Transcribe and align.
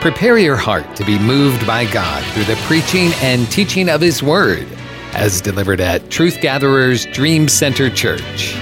Prepare 0.00 0.38
your 0.38 0.54
heart 0.54 0.94
to 0.94 1.04
be 1.04 1.18
moved 1.18 1.66
by 1.66 1.84
God 1.90 2.24
through 2.32 2.44
the 2.44 2.54
preaching 2.66 3.10
and 3.20 3.50
teaching 3.50 3.88
of 3.88 4.00
His 4.00 4.22
Word, 4.22 4.64
as 5.12 5.40
delivered 5.40 5.80
at 5.80 6.08
Truth 6.08 6.40
Gatherers 6.40 7.04
Dream 7.06 7.48
Center 7.48 7.90
Church. 7.90 8.54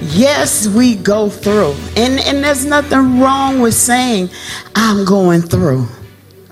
Yes, 0.00 0.68
we 0.68 0.94
go 0.94 1.28
through. 1.28 1.74
And, 1.96 2.20
and 2.20 2.44
there's 2.44 2.64
nothing 2.64 3.18
wrong 3.18 3.60
with 3.60 3.74
saying, 3.74 4.30
I'm 4.76 5.04
going 5.04 5.42
through. 5.42 5.88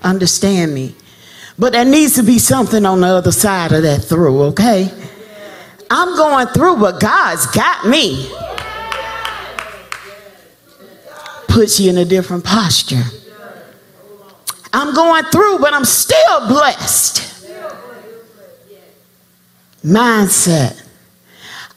Understand 0.03 0.73
me. 0.73 0.93
But 1.57 1.71
there 1.71 1.85
needs 1.85 2.15
to 2.15 2.23
be 2.23 2.39
something 2.39 2.85
on 2.85 2.99
the 2.99 3.07
other 3.07 3.31
side 3.31 3.71
of 3.71 3.83
that 3.83 3.99
through, 3.99 4.41
okay? 4.47 4.91
I'm 5.89 6.13
going 6.17 6.47
through, 6.47 6.75
but 6.75 6.99
God's 6.99 7.45
got 7.47 7.87
me. 7.87 8.29
Puts 11.47 11.79
you 11.79 11.89
in 11.89 11.97
a 11.97 12.05
different 12.05 12.43
posture. 12.43 13.03
I'm 14.73 14.93
going 14.93 15.23
through, 15.25 15.59
but 15.59 15.73
I'm 15.73 15.85
still 15.85 16.47
blessed. 16.47 17.27
Mindset. 19.83 20.87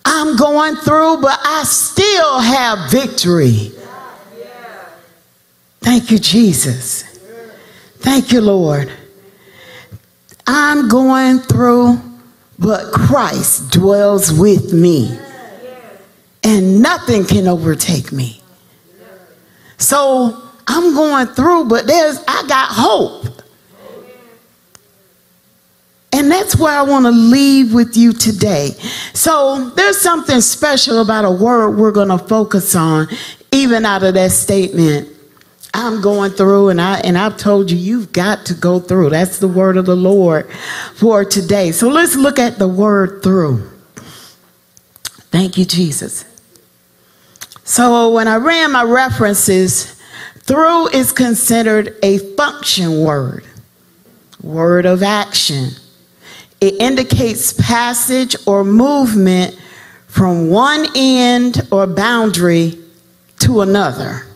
I'm 0.05 0.37
going 0.37 0.77
through, 0.77 1.23
but 1.23 1.39
I 1.43 1.65
still 1.65 2.39
have 2.39 2.91
victory. 2.91 3.73
Thank 5.81 6.11
you, 6.11 6.19
Jesus. 6.19 7.03
Thank 7.99 8.33
you, 8.33 8.41
Lord. 8.41 8.93
I'm 10.47 10.89
going 10.89 11.39
through, 11.39 11.99
but 12.59 12.93
Christ 12.93 13.71
dwells 13.71 14.33
with 14.33 14.73
me. 14.73 15.19
And 16.43 16.83
nothing 16.83 17.25
can 17.25 17.49
overtake 17.49 18.13
me. 18.13 18.43
So 19.79 20.44
I'm 20.67 20.95
going 20.95 21.27
through, 21.29 21.65
but 21.67 21.87
there's 21.87 22.19
I 22.27 22.47
got 22.47 22.69
hope. 22.71 23.27
And 26.13 26.31
that's 26.31 26.57
where 26.57 26.73
I 26.73 26.83
want 26.83 27.07
to 27.07 27.11
leave 27.11 27.75
with 27.75 27.97
you 27.97 28.13
today. 28.13 28.71
So 29.15 29.71
there's 29.71 30.01
something 30.01 30.41
special 30.41 31.01
about 31.01 31.25
a 31.25 31.31
word 31.31 31.71
we're 31.71 31.91
going 31.91 32.09
to 32.09 32.19
focus 32.19 32.77
on, 32.77 33.09
even 33.51 33.85
out 33.85 34.05
of 34.05 34.15
that 34.15 34.31
statement. 34.31 35.09
I'm 35.77 36.01
going 36.01 36.31
through, 36.31 36.69
and 36.69 36.81
I 36.81 37.01
and 37.01 37.19
I've 37.19 37.37
told 37.37 37.69
you 37.69 37.77
you've 37.77 38.13
got 38.13 38.47
to 38.47 38.55
go 38.55 38.79
through. 38.79 39.11
That's 39.11 39.41
the 39.41 39.49
word 39.49 39.77
of 39.77 39.87
the 39.87 39.97
Lord 39.97 40.49
for 40.95 41.25
today. 41.25 41.73
So 41.73 41.89
let's 41.89 42.15
look 42.15 42.39
at 42.39 42.59
the 42.59 42.69
word 42.69 43.25
through. 43.25 43.69
Thank 45.33 45.59
you, 45.59 45.65
Jesus. 45.65 46.25
So 47.65 48.13
when 48.13 48.29
I 48.29 48.37
ran 48.37 48.71
my 48.71 48.85
references, 48.85 49.94
through 50.47 50.89
is 50.89 51.11
considered 51.11 51.97
a 52.03 52.19
function 52.37 53.01
word, 53.01 53.45
word 54.43 54.85
of 54.85 55.03
action. 55.03 55.71
It 56.61 56.75
indicates 56.81 57.55
passage 57.55 58.37
or 58.47 58.63
movement 58.63 59.59
from 60.07 60.51
one 60.51 60.87
end 60.95 61.67
or 61.71 61.87
boundary 61.87 62.79
to 63.41 63.63
another. 63.63 64.27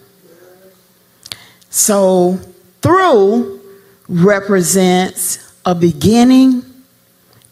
So, 1.69 2.39
through 2.81 3.61
represents 4.09 5.55
a 5.67 5.75
beginning 5.75 6.65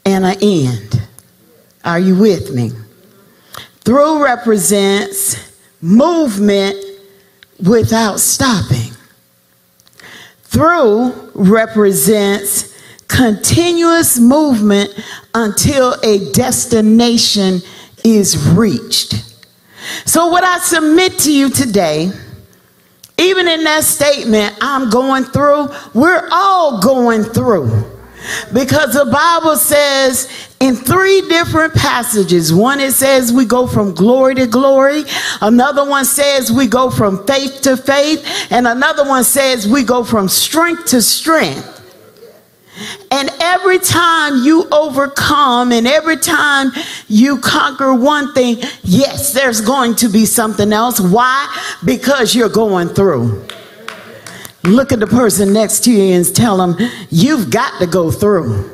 and 0.07 0.25
an 0.25 0.37
end. 0.41 1.03
Are 1.85 1.99
you 1.99 2.17
with 2.17 2.55
me? 2.55 2.73
Through 3.81 4.25
represents 4.25 5.53
movement 5.83 6.86
without 7.63 8.21
stopping. 8.21 8.93
Through 10.43 11.31
represents 11.35 12.75
continuous 13.09 14.19
movement 14.19 14.91
until 15.35 15.95
a 16.03 16.33
destination 16.33 17.61
is 18.05 18.37
reached. 18.49 19.23
So, 20.05 20.29
what 20.29 20.45
I 20.45 20.59
submit 20.59 21.19
to 21.21 21.33
you 21.33 21.51
today 21.51 22.13
even 23.19 23.49
in 23.49 23.65
that 23.65 23.85
statement, 23.85 24.57
I'm 24.61 24.91
going 24.91 25.25
through, 25.25 25.69
we're 25.95 26.29
all 26.31 26.81
going 26.81 27.23
through. 27.25 27.96
Because 28.53 28.95
the 28.95 29.05
Bible 29.07 29.57
says 29.57 30.29
in 30.61 30.75
three 30.75 31.21
different 31.29 31.75
passages 31.75 32.53
one 32.53 32.81
it 32.81 32.93
says 32.93 33.33
we 33.33 33.45
go 33.45 33.67
from 33.67 33.95
glory 33.95 34.35
to 34.37 34.47
glory, 34.47 35.05
another 35.41 35.89
one 35.89 36.05
says 36.05 36.51
we 36.51 36.67
go 36.67 36.91
from 36.91 37.27
faith 37.27 37.61
to 37.63 37.77
faith, 37.77 38.49
and 38.51 38.67
another 38.67 39.05
one 39.05 39.25
says 39.25 39.69
we 39.69 39.83
go 39.83 40.05
from 40.05 40.29
strength 40.29 40.87
to 40.87 41.03
strength. 41.03 41.73
And 43.11 43.31
every 43.41 43.79
time 43.79 44.45
you 44.45 44.69
overcome 44.71 45.73
and 45.73 45.87
every 45.87 46.19
time 46.19 46.73
you 47.09 47.39
conquer 47.39 47.95
one 47.95 48.35
thing, 48.35 48.59
yes, 48.83 49.33
there's 49.33 49.61
going 49.63 49.95
to 49.97 50.09
be 50.09 50.27
something 50.27 50.73
else. 50.73 51.01
Why? 51.01 51.47
Because 51.85 52.35
you're 52.35 52.51
going 52.51 52.89
through. 52.89 53.47
Look 54.67 54.93
at 54.93 55.01
the 55.01 55.07
person 55.07 55.53
next 55.53 55.85
to 55.85 55.93
you 55.93 56.15
and 56.15 56.35
tell 56.35 56.57
them, 56.57 56.77
you've 57.11 57.51
got 57.51 57.79
to 57.79 57.87
go 57.87 58.11
through. 58.11 58.71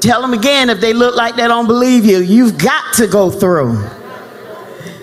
Tell 0.00 0.22
them 0.22 0.32
again 0.32 0.70
if 0.70 0.80
they 0.80 0.92
look 0.92 1.14
like 1.14 1.36
they 1.36 1.46
don't 1.46 1.66
believe 1.66 2.04
you, 2.04 2.18
you've 2.18 2.58
got 2.58 2.94
to 2.94 3.06
go 3.06 3.30
through. 3.30 3.84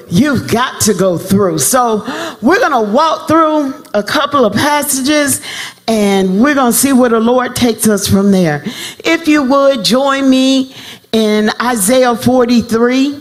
You've 0.10 0.50
got 0.50 0.82
to 0.82 0.94
go 0.94 1.18
through. 1.18 1.60
So, 1.60 2.04
we're 2.42 2.60
going 2.60 2.86
to 2.86 2.92
walk 2.92 3.28
through 3.28 3.84
a 3.94 4.04
couple 4.04 4.46
of 4.46 4.54
passages 4.54 5.42
and 5.88 6.42
we're 6.42 6.56
going 6.56 6.72
to 6.72 6.78
see 6.78 6.94
where 6.94 7.10
the 7.10 7.20
Lord 7.20 7.56
takes 7.56 7.88
us 7.88 8.08
from 8.08 8.32
there. 8.32 8.64
If 9.04 9.28
you 9.28 9.44
would 9.44 9.84
join 9.86 10.30
me 10.30 10.76
in 11.14 11.52
Isaiah 11.62 12.16
43. 12.16 13.20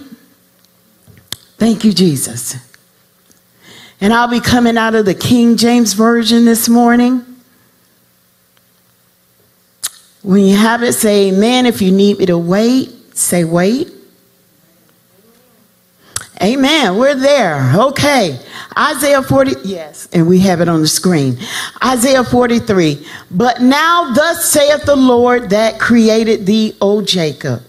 Thank 1.58 1.84
you, 1.84 1.92
Jesus. 1.92 2.71
And 4.02 4.12
I'll 4.12 4.26
be 4.26 4.40
coming 4.40 4.76
out 4.76 4.96
of 4.96 5.04
the 5.04 5.14
King 5.14 5.56
James 5.56 5.92
Version 5.92 6.44
this 6.44 6.68
morning. 6.68 7.24
When 10.22 10.44
you 10.44 10.56
have 10.56 10.82
it, 10.82 10.94
say 10.94 11.28
amen. 11.28 11.66
If 11.66 11.80
you 11.80 11.92
need 11.92 12.18
me 12.18 12.26
to 12.26 12.36
wait, 12.36 13.16
say 13.16 13.44
wait. 13.44 13.92
Amen. 16.42 16.96
We're 16.96 17.14
there. 17.14 17.72
Okay. 17.76 18.40
Isaiah 18.76 19.22
40, 19.22 19.52
yes, 19.62 20.08
and 20.12 20.26
we 20.26 20.40
have 20.40 20.60
it 20.60 20.68
on 20.68 20.80
the 20.80 20.88
screen. 20.88 21.38
Isaiah 21.84 22.24
43. 22.24 23.06
But 23.30 23.60
now, 23.60 24.12
thus 24.14 24.50
saith 24.50 24.82
the 24.82 24.96
Lord 24.96 25.50
that 25.50 25.78
created 25.78 26.44
thee, 26.44 26.76
O 26.80 27.02
Jacob, 27.02 27.62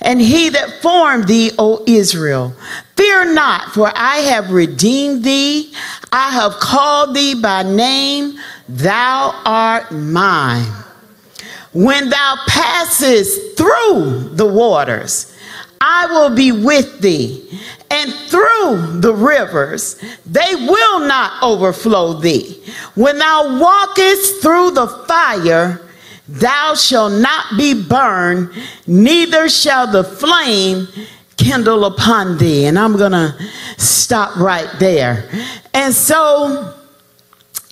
and 0.00 0.20
he 0.20 0.48
that 0.50 0.82
formed 0.82 1.28
thee, 1.28 1.50
O 1.58 1.82
Israel. 1.86 2.54
Fear 2.96 3.34
not, 3.34 3.72
for 3.72 3.90
I 3.94 4.18
have 4.18 4.50
redeemed 4.50 5.24
thee. 5.24 5.72
I 6.12 6.30
have 6.30 6.52
called 6.54 7.14
thee 7.14 7.34
by 7.34 7.62
name. 7.62 8.38
Thou 8.68 9.40
art 9.44 9.92
mine. 9.92 10.70
When 11.72 12.08
thou 12.08 12.36
passest 12.46 13.56
through 13.56 14.30
the 14.32 14.46
waters, 14.46 15.34
I 15.80 16.06
will 16.06 16.34
be 16.34 16.50
with 16.52 17.00
thee, 17.00 17.60
and 17.90 18.12
through 18.12 19.00
the 19.00 19.12
rivers, 19.12 20.00
they 20.24 20.54
will 20.54 21.00
not 21.00 21.42
overflow 21.42 22.14
thee. 22.14 22.62
When 22.94 23.18
thou 23.18 23.58
walkest 23.60 24.40
through 24.40 24.70
the 24.70 24.86
fire, 24.86 25.83
thou 26.28 26.74
shalt 26.74 27.12
not 27.12 27.56
be 27.56 27.74
burned, 27.74 28.50
neither 28.86 29.48
shall 29.48 29.90
the 29.90 30.04
flame 30.04 30.88
kindle 31.36 31.84
upon 31.84 32.38
thee. 32.38 32.66
And 32.66 32.78
I'm 32.78 32.96
going 32.96 33.12
to 33.12 33.34
stop 33.76 34.36
right 34.36 34.68
there. 34.78 35.28
And 35.72 35.92
so, 35.92 36.74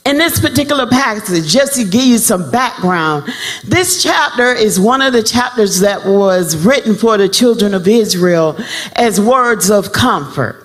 in 0.05 0.19
this 0.19 0.41
particular 0.41 0.87
passage, 0.87 1.47
just 1.47 1.75
to 1.77 1.85
give 1.85 2.03
you 2.03 2.19
some 2.19 2.51
background, 2.51 3.33
this 3.65 4.03
chapter 4.03 4.53
is 4.53 4.81
one 4.81 5.01
of 5.01 5.13
the 5.13 5.23
chapters 5.23 5.81
that 5.81 6.05
was 6.05 6.57
written 6.57 6.95
for 6.95 7.17
the 7.17 7.29
children 7.29 7.73
of 7.73 7.87
Israel 7.87 8.59
as 8.97 9.21
words 9.21 9.71
of 9.71 9.93
comfort. 9.93 10.59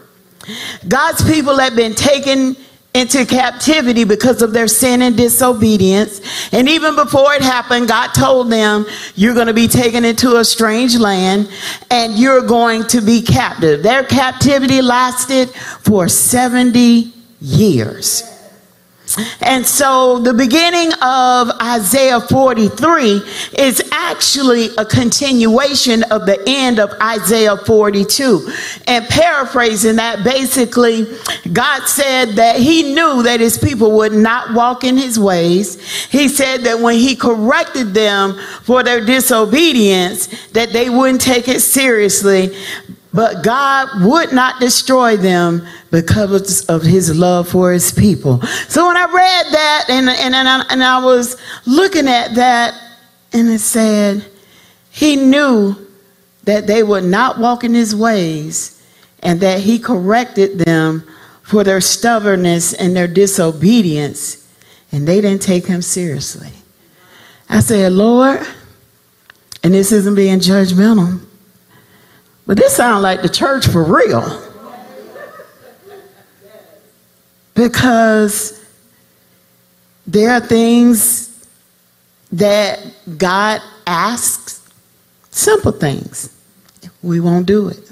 God's 0.88 1.24
people 1.24 1.58
had 1.58 1.76
been 1.76 1.94
taken 1.94 2.56
into 2.98 3.26
captivity 3.26 4.04
because 4.04 4.42
of 4.42 4.54
their 4.54 4.68
sin 4.68 5.02
and 5.02 5.16
disobedience. 5.16 6.20
And 6.52 6.68
even 6.68 6.96
before 6.96 7.34
it 7.34 7.42
happened, 7.42 7.88
God 7.88 8.14
told 8.14 8.52
them, 8.52 8.86
You're 9.16 9.36
going 9.36 9.48
to 9.48 9.54
be 9.54 9.68
taken 9.68 10.04
into 10.04 10.38
a 10.38 10.44
strange 10.44 10.98
land 10.98 11.50
and 11.92 12.16
you're 12.16 12.42
going 12.42 12.86
to 12.88 13.02
be 13.02 13.22
captive. 13.22 13.84
Their 13.84 14.04
captivity 14.04 14.82
lasted 14.82 15.50
for 15.50 16.10
70 16.10 17.14
years. 17.40 18.37
And 19.42 19.66
so 19.66 20.20
the 20.20 20.34
beginning 20.34 20.92
of 21.02 21.50
Isaiah 21.62 22.20
43 22.20 23.22
is 23.58 23.82
actually 23.92 24.70
a 24.78 24.86
continuation 24.86 26.04
of 26.04 26.26
the 26.26 26.42
end 26.46 26.80
of 26.80 26.92
Isaiah 27.02 27.58
42. 27.58 28.52
And 28.88 29.06
paraphrasing 29.08 29.96
that, 29.98 30.24
basically, 30.24 31.06
God 31.52 31.86
said 31.86 32.32
that 32.36 32.58
He 32.58 32.94
knew 32.94 33.24
that 33.24 33.40
His 33.40 33.58
people 33.58 33.92
would 33.98 34.14
not 34.14 34.54
walk 34.54 34.84
in 34.84 34.98
His 34.98 35.20
ways. 35.20 35.82
He 36.08 36.28
said 36.28 36.62
that 36.62 36.80
when 36.80 36.96
He 36.96 37.16
corrected 37.16 37.94
them 37.94 38.38
for 38.64 38.84
their 38.84 39.04
disobedience, 39.04 40.28
that 40.52 40.74
they 40.74 40.90
wouldn't 40.90 41.22
take 41.22 41.48
it 41.48 41.62
seriously. 41.62 42.56
But 43.14 43.44
God 43.44 44.04
would 44.04 44.34
not 44.34 44.60
destroy 44.60 45.18
them 45.18 45.66
because 45.92 46.66
of 46.66 46.82
his 46.84 47.18
love 47.18 47.48
for 47.48 47.72
his 47.72 47.92
people. 47.92 48.42
So 48.68 48.86
when 48.88 48.98
I 48.98 49.06
read 49.06 49.54
that 49.54 49.86
and, 49.90 50.10
and, 50.10 50.36
and, 50.36 50.48
I, 50.48 50.66
and 50.70 50.84
I 50.84 51.04
was 51.04 51.38
looking 51.66 52.08
at 52.08 52.36
that, 52.36 52.74
and 53.34 53.50
it 53.50 53.60
said, 53.60 54.26
He 54.92 55.16
knew 55.16 55.76
that 56.44 56.68
they 56.68 56.84
would 56.84 57.04
not 57.04 57.40
walk 57.40 57.64
in 57.64 57.74
his 57.74 57.96
ways 57.96 58.82
and 59.24 59.40
that 59.42 59.60
he 59.62 59.80
corrected 59.80 60.60
them 60.60 61.04
for 61.42 61.64
their 61.64 61.82
stubbornness 61.82 62.74
and 62.74 62.96
their 62.96 63.08
disobedience, 63.08 64.48
and 64.92 65.08
they 65.08 65.22
didn't 65.22 65.42
take 65.42 65.66
him 65.66 65.82
seriously. 65.82 66.52
I 67.50 67.62
said, 67.62 67.94
Lord, 67.94 68.46
and 69.64 69.74
this 69.74 69.92
isn't 69.92 70.16
being 70.16 70.40
judgmental. 70.40 71.22
But 72.48 72.56
this 72.56 72.76
sounds 72.76 73.04
like 73.04 73.22
the 73.22 73.30
church 73.30 73.68
for 73.68 73.84
real. 73.84 74.42
Because 77.54 78.66
there 80.08 80.32
are 80.32 80.40
things 80.40 81.46
that 82.32 82.80
God 83.18 83.62
asks, 83.86 84.66
simple 85.30 85.74
things. 85.74 86.34
We 87.04 87.20
won't 87.20 87.46
do 87.46 87.68
it. 87.68 87.92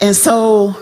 And 0.00 0.14
so 0.14 0.76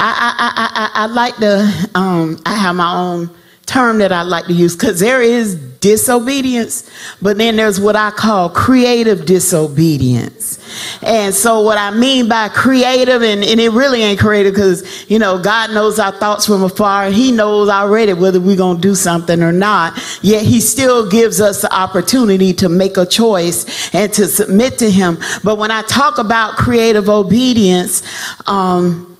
I, 0.00 0.32
I, 0.38 0.90
I, 0.94 1.04
I, 1.04 1.06
like 1.06 1.36
to, 1.36 1.90
um, 1.94 2.40
I 2.46 2.54
have 2.54 2.74
my 2.74 2.96
own 2.96 3.30
term 3.70 3.98
that 3.98 4.10
I 4.10 4.22
like 4.22 4.46
to 4.46 4.52
use 4.52 4.74
because 4.74 4.98
there 4.98 5.22
is 5.22 5.54
disobedience, 5.54 6.90
but 7.22 7.38
then 7.38 7.56
there's 7.56 7.80
what 7.80 7.96
I 7.96 8.10
call 8.10 8.50
creative 8.50 9.24
disobedience. 9.24 10.58
And 11.02 11.34
so 11.34 11.62
what 11.62 11.78
I 11.78 11.90
mean 11.92 12.28
by 12.28 12.48
creative, 12.48 13.22
and, 13.22 13.42
and 13.44 13.60
it 13.60 13.70
really 13.70 14.02
ain't 14.02 14.18
creative 14.18 14.52
because, 14.52 15.08
you 15.08 15.18
know, 15.18 15.38
God 15.40 15.70
knows 15.70 15.98
our 15.98 16.12
thoughts 16.12 16.46
from 16.46 16.62
afar 16.64 17.10
he 17.10 17.30
knows 17.32 17.68
already 17.68 18.12
whether 18.12 18.40
we're 18.40 18.56
going 18.56 18.76
to 18.76 18.82
do 18.82 18.94
something 18.94 19.40
or 19.40 19.52
not. 19.52 19.98
Yet 20.20 20.42
he 20.42 20.60
still 20.60 21.08
gives 21.08 21.40
us 21.40 21.62
the 21.62 21.72
opportunity 21.74 22.52
to 22.54 22.68
make 22.68 22.96
a 22.96 23.06
choice 23.06 23.94
and 23.94 24.12
to 24.14 24.26
submit 24.26 24.78
to 24.78 24.90
him. 24.90 25.16
But 25.44 25.58
when 25.58 25.70
I 25.70 25.82
talk 25.82 26.18
about 26.18 26.56
creative 26.56 27.08
obedience, 27.08 28.02
um, 28.46 29.16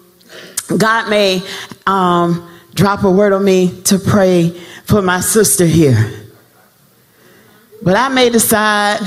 God 0.77 1.09
may, 1.09 1.43
um, 1.87 2.49
drop 2.75 3.05
a 3.05 3.11
word 3.11 3.33
on 3.33 3.45
me 3.45 3.81
to 3.83 3.99
pray 3.99 4.51
for 4.85 5.03
my 5.03 5.21
sister 5.21 5.67
here. 5.67 6.13
But 7.83 7.97
I 7.97 8.09
may 8.09 8.31
decide 8.31 9.01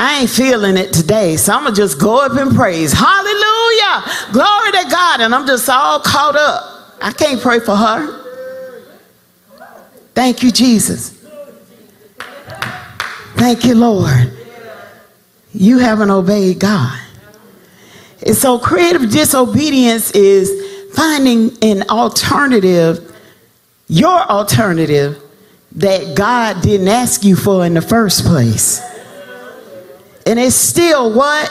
I 0.00 0.20
ain't 0.20 0.30
feeling 0.30 0.78
it 0.78 0.94
today, 0.94 1.36
so 1.36 1.52
I'm 1.52 1.64
gonna 1.64 1.76
just 1.76 2.00
go 2.00 2.24
up 2.24 2.32
and 2.32 2.54
praise. 2.56 2.90
Hallelujah! 2.92 4.02
Glory 4.32 4.72
to 4.72 4.88
God. 4.90 5.20
And 5.20 5.34
I'm 5.34 5.46
just 5.46 5.68
all 5.68 6.00
caught 6.00 6.36
up. 6.36 6.96
I 7.02 7.12
can't 7.12 7.40
pray 7.40 7.60
for 7.60 7.76
her. 7.76 8.24
Thank 10.14 10.42
you, 10.42 10.50
Jesus. 10.50 11.10
Thank 13.36 13.64
you, 13.64 13.74
Lord. 13.74 14.32
You 15.52 15.78
haven't 15.78 16.10
obeyed 16.10 16.58
God. 16.58 16.98
And 18.24 18.36
so 18.36 18.58
creative 18.58 19.10
disobedience 19.10 20.10
is 20.12 20.69
finding 21.00 21.56
an 21.62 21.82
alternative, 21.88 23.10
your 23.88 24.20
alternative, 24.20 25.18
that 25.72 26.14
God 26.14 26.60
didn't 26.60 26.88
ask 26.88 27.24
you 27.24 27.36
for 27.36 27.64
in 27.64 27.72
the 27.72 27.80
first 27.80 28.26
place. 28.26 28.82
And 30.26 30.38
it's 30.38 30.54
still 30.54 31.14
what? 31.14 31.50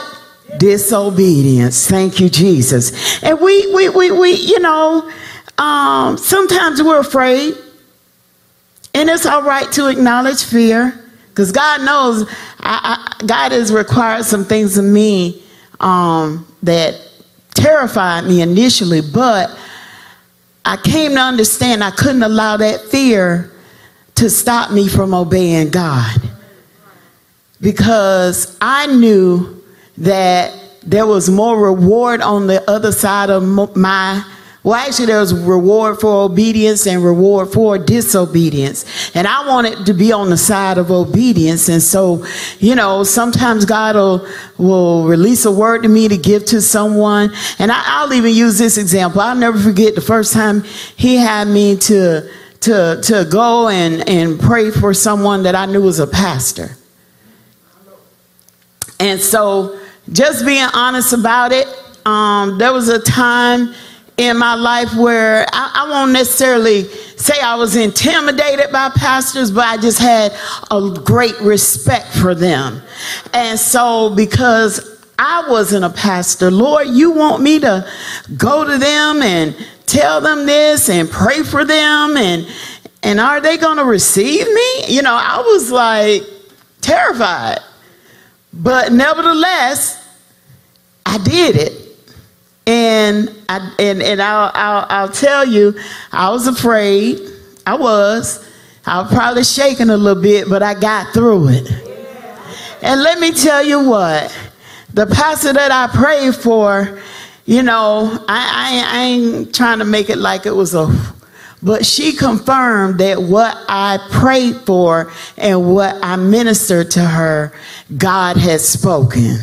Disobedience. 0.58 1.88
Thank 1.88 2.20
you, 2.20 2.28
Jesus. 2.28 3.20
And 3.24 3.40
we, 3.40 3.74
we, 3.74 3.88
we, 3.88 4.12
we 4.12 4.32
you 4.34 4.60
know, 4.60 5.10
um, 5.58 6.16
sometimes 6.16 6.80
we're 6.80 7.00
afraid. 7.00 7.54
And 8.94 9.10
it's 9.10 9.26
all 9.26 9.42
right 9.42 9.70
to 9.72 9.88
acknowledge 9.88 10.44
fear. 10.44 10.94
Because 11.30 11.50
God 11.50 11.80
knows 11.80 12.28
I, 12.60 13.16
I, 13.20 13.26
God 13.26 13.50
has 13.50 13.72
required 13.72 14.26
some 14.26 14.44
things 14.44 14.78
of 14.78 14.84
me 14.84 15.42
um, 15.80 16.46
that 16.62 17.09
terrified 17.60 18.24
me 18.24 18.40
initially, 18.40 19.00
but 19.00 19.56
I 20.64 20.76
came 20.76 21.12
to 21.12 21.20
understand 21.20 21.84
I 21.84 21.90
couldn't 21.90 22.22
allow 22.22 22.56
that 22.56 22.80
fear 22.82 23.52
to 24.16 24.30
stop 24.30 24.70
me 24.70 24.88
from 24.88 25.14
obeying 25.14 25.70
God. 25.70 26.20
Because 27.60 28.56
I 28.60 28.86
knew 28.86 29.62
that 29.98 30.52
there 30.82 31.06
was 31.06 31.28
more 31.28 31.58
reward 31.58 32.22
on 32.22 32.46
the 32.46 32.68
other 32.70 32.92
side 32.92 33.30
of 33.30 33.42
my 33.76 34.24
well, 34.62 34.74
actually, 34.74 35.06
there's 35.06 35.32
reward 35.32 36.00
for 36.00 36.24
obedience 36.24 36.86
and 36.86 37.02
reward 37.02 37.50
for 37.50 37.78
disobedience. 37.78 38.84
And 39.16 39.26
I 39.26 39.48
wanted 39.48 39.86
to 39.86 39.94
be 39.94 40.12
on 40.12 40.28
the 40.28 40.36
side 40.36 40.76
of 40.76 40.90
obedience. 40.90 41.70
And 41.70 41.82
so, 41.82 42.26
you 42.58 42.74
know, 42.74 43.02
sometimes 43.02 43.64
God 43.64 43.96
will, 43.96 44.28
will 44.58 45.08
release 45.08 45.46
a 45.46 45.50
word 45.50 45.82
to 45.84 45.88
me 45.88 46.08
to 46.08 46.18
give 46.18 46.44
to 46.46 46.60
someone. 46.60 47.32
And 47.58 47.72
I, 47.72 48.04
will 48.04 48.12
even 48.12 48.34
use 48.34 48.58
this 48.58 48.76
example. 48.76 49.22
I'll 49.22 49.34
never 49.34 49.58
forget 49.58 49.94
the 49.94 50.02
first 50.02 50.34
time 50.34 50.62
he 50.94 51.16
had 51.16 51.48
me 51.48 51.76
to, 51.76 52.30
to, 52.60 53.00
to 53.02 53.26
go 53.30 53.68
and, 53.70 54.06
and 54.06 54.38
pray 54.38 54.70
for 54.70 54.92
someone 54.92 55.44
that 55.44 55.54
I 55.54 55.64
knew 55.64 55.80
was 55.80 56.00
a 56.00 56.06
pastor. 56.06 56.76
And 58.98 59.18
so, 59.18 59.80
just 60.12 60.44
being 60.44 60.68
honest 60.74 61.14
about 61.14 61.52
it, 61.52 61.66
um, 62.04 62.58
there 62.58 62.74
was 62.74 62.88
a 62.88 63.00
time 63.00 63.74
in 64.20 64.36
my 64.36 64.54
life 64.54 64.94
where 64.94 65.46
I, 65.50 65.84
I, 65.86 65.90
won't 65.90 66.12
necessarily 66.12 66.84
say 67.16 67.40
I 67.40 67.54
was 67.54 67.74
intimidated 67.74 68.70
by 68.70 68.90
pastors, 68.90 69.50
but 69.50 69.64
I 69.64 69.78
just 69.78 69.98
had 69.98 70.36
a 70.70 70.90
great 71.02 71.40
respect 71.40 72.08
for 72.08 72.34
them. 72.34 72.82
And 73.32 73.58
so, 73.58 74.14
because 74.14 75.02
I 75.18 75.48
wasn't 75.48 75.86
a 75.86 75.90
pastor, 75.90 76.50
Lord, 76.50 76.88
you 76.88 77.12
want 77.12 77.42
me 77.42 77.60
to 77.60 77.90
go 78.36 78.62
to 78.62 78.76
them 78.76 79.22
and 79.22 79.56
tell 79.86 80.20
them 80.20 80.44
this 80.44 80.90
and 80.90 81.10
pray 81.10 81.42
for 81.42 81.64
them 81.64 82.16
and 82.16 82.46
and 83.02 83.18
are 83.18 83.40
they 83.40 83.56
going 83.56 83.78
to 83.78 83.84
receive 83.84 84.46
me? 84.46 84.84
You 84.88 85.00
know, 85.00 85.16
I 85.18 85.38
was 85.38 85.70
like 85.70 86.22
terrified. 86.82 87.60
But 88.52 88.92
nevertheless, 88.92 90.06
I 91.06 91.16
did 91.16 91.56
it. 91.56 91.79
And 92.66 93.34
I 93.48 93.74
and, 93.78 94.02
and 94.02 94.22
I'll, 94.22 94.50
I'll 94.54 94.86
I'll 94.88 95.08
tell 95.08 95.46
you, 95.46 95.78
I 96.12 96.30
was 96.30 96.46
afraid. 96.46 97.20
I 97.66 97.74
was. 97.74 98.46
I 98.86 99.02
was 99.02 99.12
probably 99.12 99.44
shaking 99.44 99.90
a 99.90 99.96
little 99.96 100.22
bit, 100.22 100.48
but 100.48 100.62
I 100.62 100.74
got 100.74 101.12
through 101.12 101.48
it. 101.48 101.70
And 102.82 103.02
let 103.02 103.20
me 103.20 103.30
tell 103.32 103.62
you 103.62 103.88
what, 103.88 104.36
the 104.94 105.06
pastor 105.06 105.52
that 105.52 105.70
I 105.70 105.94
prayed 105.94 106.34
for, 106.34 107.00
you 107.44 107.62
know, 107.62 108.24
I, 108.26 108.88
I, 108.88 108.98
I 108.98 109.04
ain't 109.04 109.54
trying 109.54 109.80
to 109.80 109.84
make 109.84 110.08
it 110.08 110.18
like 110.18 110.46
it 110.46 110.52
was 110.52 110.74
a 110.74 110.86
but 111.62 111.84
she 111.84 112.12
confirmed 112.12 113.00
that 113.00 113.20
what 113.20 113.54
I 113.68 113.98
prayed 114.10 114.56
for 114.62 115.12
and 115.36 115.74
what 115.74 115.98
I 116.02 116.16
ministered 116.16 116.90
to 116.92 117.00
her, 117.00 117.52
God 117.96 118.38
had 118.38 118.60
spoken. 118.60 119.36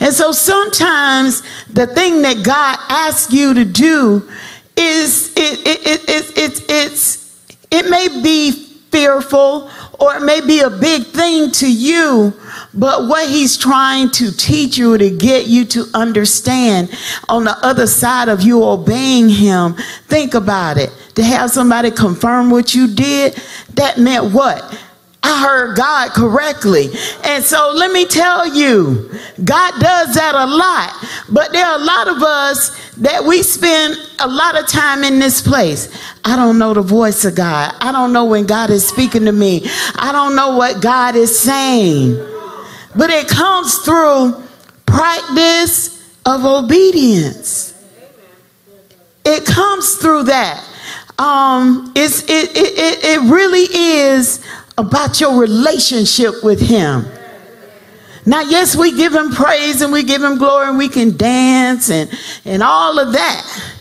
And 0.00 0.12
so 0.12 0.32
sometimes 0.32 1.42
the 1.68 1.86
thing 1.86 2.22
that 2.22 2.44
God 2.44 2.78
asks 2.88 3.32
you 3.32 3.54
to 3.54 3.64
do 3.64 4.28
is 4.76 5.32
it, 5.36 5.66
it, 5.66 5.86
it, 5.86 6.08
it, 6.08 6.38
it, 6.38 6.64
it's, 6.68 7.56
it 7.70 7.88
may 7.88 8.22
be 8.22 8.52
fearful 8.90 9.70
or 9.98 10.16
it 10.16 10.22
may 10.22 10.40
be 10.40 10.60
a 10.60 10.70
big 10.70 11.04
thing 11.04 11.50
to 11.50 11.70
you, 11.70 12.32
but 12.74 13.08
what 13.08 13.28
he's 13.28 13.56
trying 13.56 14.10
to 14.10 14.30
teach 14.30 14.76
you 14.76 14.96
to 14.98 15.10
get 15.10 15.46
you 15.46 15.64
to 15.64 15.86
understand 15.94 16.90
on 17.28 17.44
the 17.44 17.56
other 17.64 17.86
side 17.86 18.28
of 18.28 18.42
you 18.42 18.62
obeying 18.62 19.28
him, 19.28 19.74
think 20.08 20.34
about 20.34 20.76
it. 20.76 20.90
To 21.14 21.24
have 21.24 21.50
somebody 21.50 21.90
confirm 21.90 22.50
what 22.50 22.74
you 22.74 22.86
did, 22.86 23.40
that 23.74 23.98
meant 23.98 24.32
what? 24.32 24.78
I 25.26 25.42
heard 25.42 25.76
God 25.76 26.12
correctly. 26.12 26.88
And 27.24 27.42
so 27.42 27.72
let 27.74 27.90
me 27.90 28.06
tell 28.06 28.54
you, 28.54 29.10
God 29.44 29.72
does 29.80 30.14
that 30.14 30.36
a 30.36 30.46
lot. 30.46 30.94
But 31.28 31.50
there 31.50 31.66
are 31.66 31.80
a 31.80 31.82
lot 31.82 32.06
of 32.06 32.22
us 32.22 32.94
that 32.98 33.24
we 33.24 33.42
spend 33.42 33.96
a 34.20 34.28
lot 34.28 34.56
of 34.56 34.68
time 34.68 35.02
in 35.02 35.18
this 35.18 35.42
place. 35.42 35.92
I 36.24 36.36
don't 36.36 36.60
know 36.60 36.74
the 36.74 36.82
voice 36.82 37.24
of 37.24 37.34
God. 37.34 37.74
I 37.80 37.90
don't 37.90 38.12
know 38.12 38.26
when 38.26 38.46
God 38.46 38.70
is 38.70 38.86
speaking 38.86 39.24
to 39.24 39.32
me. 39.32 39.62
I 39.96 40.12
don't 40.12 40.36
know 40.36 40.56
what 40.56 40.80
God 40.80 41.16
is 41.16 41.36
saying. 41.36 42.14
But 42.94 43.10
it 43.10 43.26
comes 43.26 43.78
through 43.78 44.40
practice 44.86 46.08
of 46.24 46.44
obedience. 46.44 47.74
It 49.24 49.44
comes 49.44 49.96
through 49.96 50.24
that. 50.24 50.64
Um, 51.18 51.92
it's, 51.96 52.22
it, 52.22 52.56
it, 52.56 52.78
it, 52.78 53.04
it 53.04 53.20
really 53.32 53.66
is 53.72 54.44
about 54.78 55.20
your 55.20 55.40
relationship 55.40 56.42
with 56.42 56.60
Him. 56.60 57.06
Now, 58.28 58.40
yes, 58.40 58.74
we 58.74 58.90
give 58.90 59.14
him 59.14 59.30
praise 59.30 59.80
and 59.82 59.92
we 59.92 60.02
give 60.02 60.20
him 60.20 60.36
glory 60.36 60.66
and 60.66 60.76
we 60.76 60.88
can 60.88 61.16
dance 61.16 61.90
and, 61.90 62.10
and 62.44 62.60
all 62.60 62.98
of 62.98 63.12
that. 63.12 63.72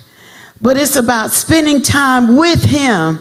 But 0.62 0.78
it's 0.78 0.96
about 0.96 1.32
spending 1.32 1.82
time 1.82 2.38
with 2.38 2.64
him 2.64 3.20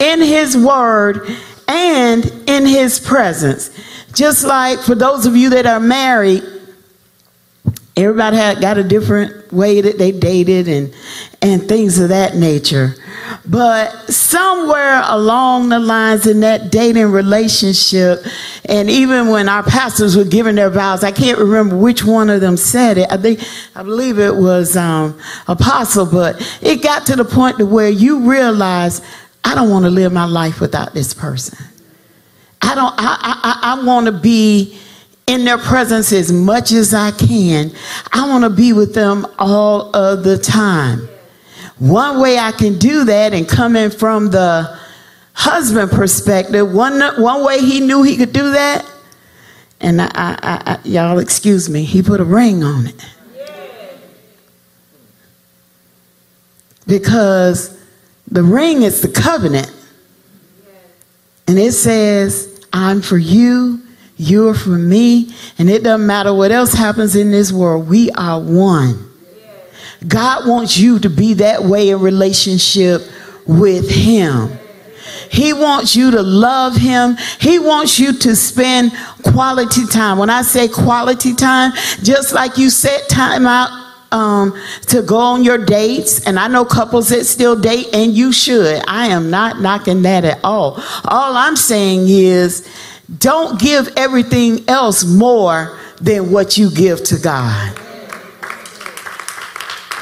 in 0.00 0.20
his 0.20 0.56
word 0.56 1.28
and 1.68 2.24
in 2.48 2.66
his 2.66 2.98
presence. 2.98 3.70
Just 4.12 4.44
like 4.44 4.80
for 4.80 4.96
those 4.96 5.24
of 5.24 5.36
you 5.36 5.50
that 5.50 5.66
are 5.66 5.78
married, 5.78 6.42
everybody 7.96 8.36
had 8.36 8.60
got 8.60 8.76
a 8.76 8.84
different 8.84 9.52
way 9.52 9.80
that 9.80 9.96
they 9.96 10.12
dated 10.12 10.68
and 10.68 10.94
and 11.40 11.66
things 11.68 11.98
of 11.98 12.10
that 12.10 12.34
nature. 12.36 12.94
But 13.46 13.90
somewhere 14.12 15.02
along 15.06 15.70
the 15.70 15.78
lines 15.78 16.26
in 16.26 16.40
that 16.40 16.70
dating 16.70 17.10
relationship, 17.10 18.20
and 18.66 18.90
even 18.90 19.28
when 19.28 19.48
our 19.48 19.62
pastors 19.62 20.16
were 20.16 20.24
giving 20.24 20.56
their 20.56 20.70
vows, 20.70 21.04
I 21.04 21.12
can't 21.12 21.38
remember 21.38 21.76
which 21.76 22.04
one 22.04 22.28
of 22.28 22.40
them 22.40 22.56
said 22.56 22.98
it. 22.98 23.10
I 23.10 23.16
think 23.16 23.40
I 23.74 23.82
believe 23.82 24.18
it 24.18 24.34
was 24.34 24.76
um, 24.76 25.18
Apostle, 25.48 26.06
but 26.06 26.36
it 26.60 26.82
got 26.82 27.06
to 27.06 27.16
the 27.16 27.24
point 27.24 27.58
to 27.58 27.66
where 27.66 27.88
you 27.88 28.28
realize 28.30 29.00
I 29.44 29.54
don't 29.54 29.70
want 29.70 29.84
to 29.84 29.90
live 29.90 30.12
my 30.12 30.26
life 30.26 30.60
without 30.60 30.92
this 30.92 31.14
person. 31.14 31.58
I 32.60 32.74
don't. 32.74 32.94
I 32.98 33.16
I, 33.20 33.60
I 33.62 33.84
want 33.84 34.06
to 34.06 34.12
be 34.12 34.78
in 35.26 35.44
their 35.44 35.58
presence 35.58 36.12
as 36.12 36.32
much 36.32 36.70
as 36.72 36.94
I 36.94 37.10
can. 37.10 37.72
I 38.12 38.28
want 38.28 38.44
to 38.44 38.50
be 38.50 38.72
with 38.72 38.94
them 38.94 39.26
all 39.38 39.94
of 39.94 40.22
the 40.22 40.38
time. 40.38 41.08
One 41.78 42.20
way 42.20 42.38
I 42.38 42.52
can 42.52 42.78
do 42.78 43.04
that 43.04 43.34
and 43.34 43.48
coming 43.48 43.90
from 43.90 44.30
the 44.30 44.78
husband 45.34 45.90
perspective, 45.90 46.72
one, 46.72 47.00
one 47.20 47.44
way 47.44 47.58
he 47.58 47.80
knew 47.80 48.02
he 48.02 48.16
could 48.16 48.32
do 48.32 48.52
that, 48.52 48.86
and 49.80 50.00
I, 50.00 50.08
I, 50.14 50.38
I, 50.42 50.78
y'all 50.84 51.18
excuse 51.18 51.68
me, 51.68 51.84
he 51.84 52.02
put 52.02 52.20
a 52.20 52.24
ring 52.24 52.64
on 52.64 52.86
it. 52.86 53.04
Because 56.86 57.78
the 58.28 58.42
ring 58.42 58.82
is 58.82 59.02
the 59.02 59.08
covenant. 59.08 59.72
And 61.48 61.58
it 61.58 61.72
says, 61.72 62.64
I'm 62.72 63.02
for 63.02 63.18
you, 63.18 63.82
you're 64.16 64.54
for 64.54 64.70
me, 64.70 65.34
and 65.58 65.68
it 65.68 65.82
doesn't 65.82 66.06
matter 66.06 66.32
what 66.32 66.50
else 66.50 66.72
happens 66.72 67.16
in 67.16 67.30
this 67.30 67.52
world, 67.52 67.88
we 67.88 68.10
are 68.12 68.40
one. 68.40 69.10
God 70.06 70.48
wants 70.48 70.78
you 70.78 70.98
to 71.00 71.10
be 71.10 71.34
that 71.34 71.64
way 71.64 71.90
in 71.90 72.00
relationship 72.00 73.02
with 73.46 73.90
Him. 73.90 74.58
He 75.30 75.52
wants 75.52 75.96
you 75.96 76.10
to 76.12 76.22
love 76.22 76.76
him. 76.76 77.16
He 77.40 77.58
wants 77.58 77.98
you 77.98 78.12
to 78.12 78.36
spend 78.36 78.92
quality 79.24 79.86
time. 79.86 80.18
When 80.18 80.30
I 80.30 80.42
say 80.42 80.68
quality 80.68 81.34
time, 81.34 81.72
just 82.02 82.32
like 82.32 82.58
you 82.58 82.70
set 82.70 83.08
time 83.08 83.46
out 83.46 83.70
um, 84.12 84.58
to 84.88 85.02
go 85.02 85.16
on 85.16 85.44
your 85.44 85.58
dates, 85.58 86.26
and 86.26 86.38
I 86.38 86.48
know 86.48 86.64
couples 86.64 87.08
that 87.08 87.24
still 87.24 87.58
date, 87.58 87.88
and 87.92 88.12
you 88.12 88.32
should. 88.32 88.82
I 88.86 89.08
am 89.08 89.30
not 89.30 89.60
knocking 89.60 90.02
that 90.02 90.24
at 90.24 90.40
all. 90.44 90.80
All 91.04 91.36
I'm 91.36 91.56
saying 91.56 92.08
is 92.08 92.66
don't 93.18 93.60
give 93.60 93.88
everything 93.96 94.68
else 94.68 95.04
more 95.04 95.78
than 96.00 96.30
what 96.30 96.58
you 96.58 96.70
give 96.70 97.04
to 97.04 97.18
God. 97.18 97.78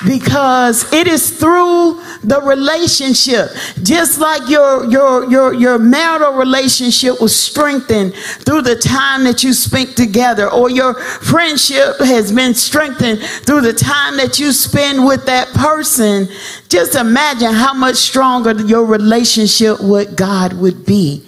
Because 0.06 0.92
it 0.92 1.06
is 1.06 1.38
through 1.38 2.02
the 2.25 2.40
relationship. 2.42 3.50
Just 3.82 4.18
like 4.18 4.49
your 4.49 4.90
your 4.90 5.30
your 5.30 5.54
your 5.54 5.78
marital 5.78 6.32
relationship 6.32 7.20
was 7.20 7.34
strengthened 7.34 8.14
through 8.14 8.62
the 8.62 8.76
time 8.76 9.25
that 9.25 9.42
you 9.42 9.52
spent 9.52 9.96
together 9.96 10.50
or 10.50 10.70
your 10.70 10.94
friendship 10.94 11.99
has 12.00 12.32
been 12.32 12.54
strengthened 12.54 13.20
through 13.20 13.61
the 13.61 13.73
time 13.73 14.16
that 14.16 14.38
you 14.38 14.52
spend 14.52 15.04
with 15.04 15.25
that 15.26 15.49
person 15.49 16.28
just 16.68 16.94
imagine 16.94 17.52
how 17.52 17.73
much 17.75 17.96
stronger 17.96 18.52
your 18.62 18.84
relationship 18.84 19.80
with 19.80 20.16
God 20.16 20.54
would 20.54 20.84
be 20.84 21.25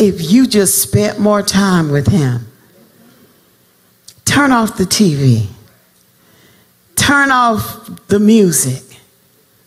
if 0.00 0.32
you 0.32 0.48
just 0.48 0.82
spent 0.82 1.20
more 1.20 1.42
time 1.42 1.90
with 1.90 2.08
him 2.08 2.46
turn 4.24 4.50
off 4.50 4.76
the 4.76 4.84
TV 4.84 5.46
turn 7.10 7.32
off 7.32 8.06
the 8.06 8.20
music. 8.20 8.84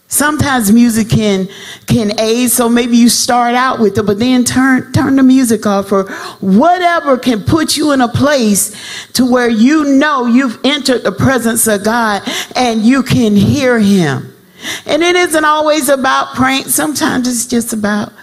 Sometimes 0.07 0.71
music 0.71 1.09
can 1.09 1.49
can 1.87 2.17
aid, 2.19 2.51
so 2.51 2.69
maybe 2.69 2.95
you 2.95 3.09
start 3.09 3.55
out 3.55 3.79
with 3.79 3.97
it, 3.97 4.03
but 4.03 4.19
then 4.19 4.43
turn 4.43 4.93
turn 4.93 5.15
the 5.15 5.23
music 5.23 5.65
off 5.65 5.91
or 5.91 6.03
whatever 6.39 7.17
can 7.17 7.43
put 7.43 7.75
you 7.75 7.91
in 7.91 7.99
a 7.99 8.07
place 8.07 9.11
to 9.13 9.29
where 9.29 9.49
you 9.49 9.83
know 9.95 10.27
you've 10.27 10.59
entered 10.63 11.01
the 11.01 11.11
presence 11.11 11.67
of 11.67 11.83
God 11.83 12.21
and 12.55 12.83
you 12.83 13.01
can 13.01 13.35
hear 13.35 13.79
him. 13.79 14.33
And 14.85 15.01
it 15.03 15.15
isn't 15.15 15.43
always 15.43 15.89
about 15.89 16.35
praying. 16.35 16.65
Sometimes 16.65 17.27
it's 17.27 17.47
just 17.47 17.73
about 17.73 18.13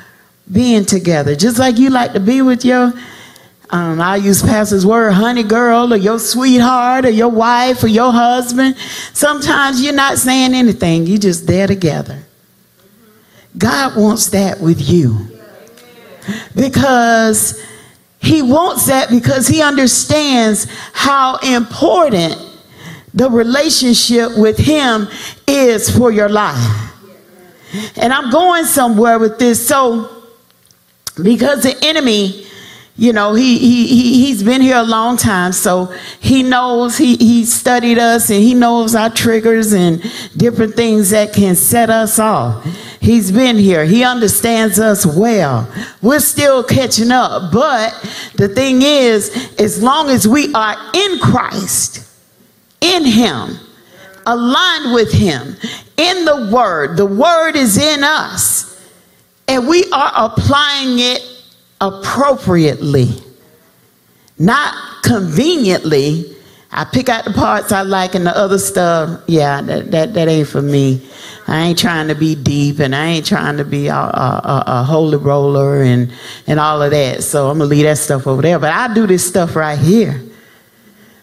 being 0.51 0.85
together. 0.85 1.37
Just 1.37 1.59
like 1.59 1.79
you 1.79 1.91
like 1.91 2.13
to 2.13 2.21
be 2.21 2.43
with 2.43 2.65
your 2.65 2.93
um, 3.73 4.01
I 4.01 4.17
use 4.17 4.43
pastor's 4.43 4.85
word, 4.85 5.13
honey 5.13 5.45
girl, 5.45 5.93
or 5.95 5.97
your 5.97 6.19
sweetheart, 6.19 7.05
or 7.05 7.11
your 7.11 7.29
wife, 7.29 7.85
or 7.85 7.87
your 7.87 8.11
husband. 8.11 8.77
Sometimes 9.13 9.81
you're 9.81 9.95
not 9.95 10.19
saying 10.19 10.55
anything, 10.55 11.07
you're 11.07 11.19
just 11.19 11.47
there 11.47 11.69
together. 11.69 12.19
God 13.57 13.97
wants 13.97 14.27
that 14.31 14.61
with 14.61 14.89
you. 14.89 15.29
Because 16.57 17.65
He 18.19 18.43
wants 18.43 18.87
that 18.87 19.09
because 19.09 19.47
He 19.47 19.63
understands 19.63 20.67
how 20.93 21.37
important 21.37 22.37
the 23.15 23.31
relationship 23.31 24.37
with 24.37 24.59
Him 24.59 25.09
is 25.47 25.97
for 25.97 26.11
your 26.11 26.29
life. 26.29 26.93
And 27.97 28.13
I'm 28.13 28.31
going 28.31 28.65
somewhere 28.65 29.21
with 29.21 29.39
this. 29.39 29.65
So, 29.67 30.20
because 31.23 31.63
the 31.63 31.77
enemy 31.83 32.47
you 32.97 33.13
know 33.13 33.33
he, 33.33 33.59
he 33.59 33.87
he 33.87 34.27
he's 34.27 34.43
been 34.43 34.61
here 34.61 34.77
a 34.77 34.83
long 34.83 35.17
time 35.17 35.53
so 35.53 35.87
he 36.21 36.43
knows 36.43 36.99
he 36.99 37.17
he 37.17 37.45
studied 37.45 37.99
us 37.99 38.29
and 38.29 38.43
he 38.43 38.53
knows 38.53 38.95
our 38.95 39.09
triggers 39.09 39.73
and 39.73 40.03
different 40.37 40.75
things 40.75 41.11
that 41.11 41.33
can 41.33 41.55
set 41.55 41.89
us 41.89 42.19
off. 42.19 42.63
He's 43.01 43.33
been 43.33 43.57
here. 43.57 43.87
He 43.87 44.05
understands 44.05 44.79
us 44.79 45.07
well. 45.07 45.67
We're 46.03 46.21
still 46.21 46.63
catching 46.63 47.11
up 47.11 47.53
but 47.53 47.93
the 48.35 48.49
thing 48.49 48.83
is 48.83 49.55
as 49.59 49.83
long 49.83 50.11
as 50.11 50.29
we 50.29 50.53
are 50.55 50.77
in 50.95 51.19
christ 51.19 52.07
in 52.81 53.05
him 53.05 53.59
aligned 54.27 54.95
with 54.95 55.13
him 55.13 55.57
in 55.97 56.25
the 56.25 56.51
word 56.53 56.97
the 56.97 57.07
word 57.07 57.57
is 57.57 57.79
in 57.79 58.03
us 58.03 58.70
and 59.51 59.67
we 59.67 59.85
are 59.91 60.13
applying 60.15 61.01
it 61.01 61.27
appropriately, 61.81 63.09
not 64.39 65.03
conveniently. 65.03 66.37
I 66.71 66.85
pick 66.85 67.09
out 67.09 67.25
the 67.25 67.33
parts 67.33 67.73
I 67.73 67.83
like 67.83 68.15
and 68.15 68.25
the 68.25 68.37
other 68.37 68.61
stuff, 68.61 69.25
yeah, 69.27 69.61
that, 69.61 69.91
that, 69.91 70.15
that 70.15 70.29
ain't 70.29 70.47
for 70.47 70.63
me. 70.63 71.05
I 71.49 71.63
ain't 71.63 71.79
trying 71.81 72.07
to 72.07 72.15
be 72.15 72.37
deep 72.37 72.79
and 72.79 72.95
I 72.95 73.07
ain't 73.07 73.27
trying 73.27 73.57
to 73.57 73.65
be 73.65 73.89
a, 73.89 73.97
a, 73.97 74.65
a, 74.69 74.85
holy 74.85 75.17
roller 75.17 75.83
and, 75.83 76.13
and 76.47 76.61
all 76.61 76.81
of 76.81 76.93
that. 76.93 77.25
So 77.25 77.51
I'm 77.51 77.59
going 77.59 77.69
to 77.69 77.75
leave 77.75 77.87
that 77.87 77.99
stuff 77.99 78.29
over 78.29 78.41
there. 78.43 78.61
But 78.61 78.73
I 78.73 78.95
do 78.95 79.05
this 79.09 79.27
stuff 79.27 79.57
right 79.57 79.77
here. 79.77 80.23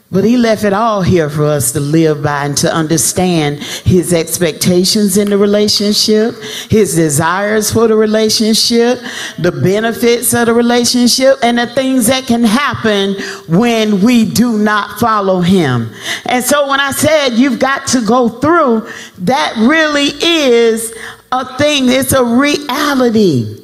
But 0.09 0.23
he 0.23 0.37
left 0.37 0.63
it 0.63 0.71
all 0.71 1.01
here 1.01 1.29
for 1.29 1.43
us 1.43 1.73
to 1.73 1.81
live 1.81 2.23
by 2.23 2.45
and 2.45 2.55
to 2.59 2.73
understand 2.73 3.61
his 3.61 4.13
expectations 4.13 5.17
in 5.17 5.29
the 5.29 5.37
relationship, 5.37 6.33
his 6.69 6.95
desires 6.95 7.71
for 7.73 7.89
the 7.89 7.95
relationship, 7.95 8.99
the 9.37 9.51
benefits 9.51 10.33
of 10.33 10.45
the 10.45 10.53
relationship, 10.53 11.35
and 11.43 11.57
the 11.57 11.67
things 11.67 12.07
that 12.07 12.25
can 12.25 12.45
happen 12.45 13.15
when 13.49 14.01
we 14.01 14.23
do 14.23 14.57
not 14.57 14.97
follow 14.97 15.41
him. 15.41 15.91
And 16.25 16.41
so 16.41 16.69
when 16.69 16.79
I 16.79 16.91
said 16.91 17.31
you've 17.31 17.59
got 17.59 17.85
to 17.87 18.05
go 18.05 18.29
through, 18.29 18.89
that 19.19 19.57
really 19.57 20.11
is 20.23 20.95
a 21.33 21.57
thing, 21.57 21.89
it's 21.89 22.13
a 22.13 22.23
reality. 22.23 23.61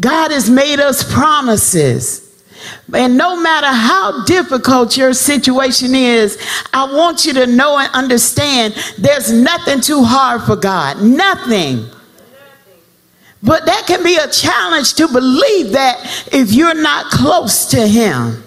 God 0.00 0.30
has 0.30 0.48
made 0.48 0.80
us 0.80 1.04
promises. 1.12 2.23
And 2.94 3.16
no 3.16 3.40
matter 3.40 3.66
how 3.66 4.24
difficult 4.24 4.96
your 4.96 5.12
situation 5.14 5.94
is, 5.94 6.38
I 6.72 6.84
want 6.92 7.24
you 7.24 7.32
to 7.34 7.46
know 7.46 7.78
and 7.78 7.92
understand 7.94 8.74
there's 8.98 9.32
nothing 9.32 9.80
too 9.80 10.02
hard 10.04 10.42
for 10.42 10.56
God. 10.56 11.02
Nothing. 11.02 11.86
But 13.42 13.66
that 13.66 13.84
can 13.86 14.02
be 14.02 14.16
a 14.16 14.28
challenge 14.28 14.94
to 14.94 15.06
believe 15.06 15.72
that 15.72 16.28
if 16.32 16.52
you're 16.52 16.80
not 16.80 17.10
close 17.10 17.66
to 17.66 17.86
Him. 17.86 18.42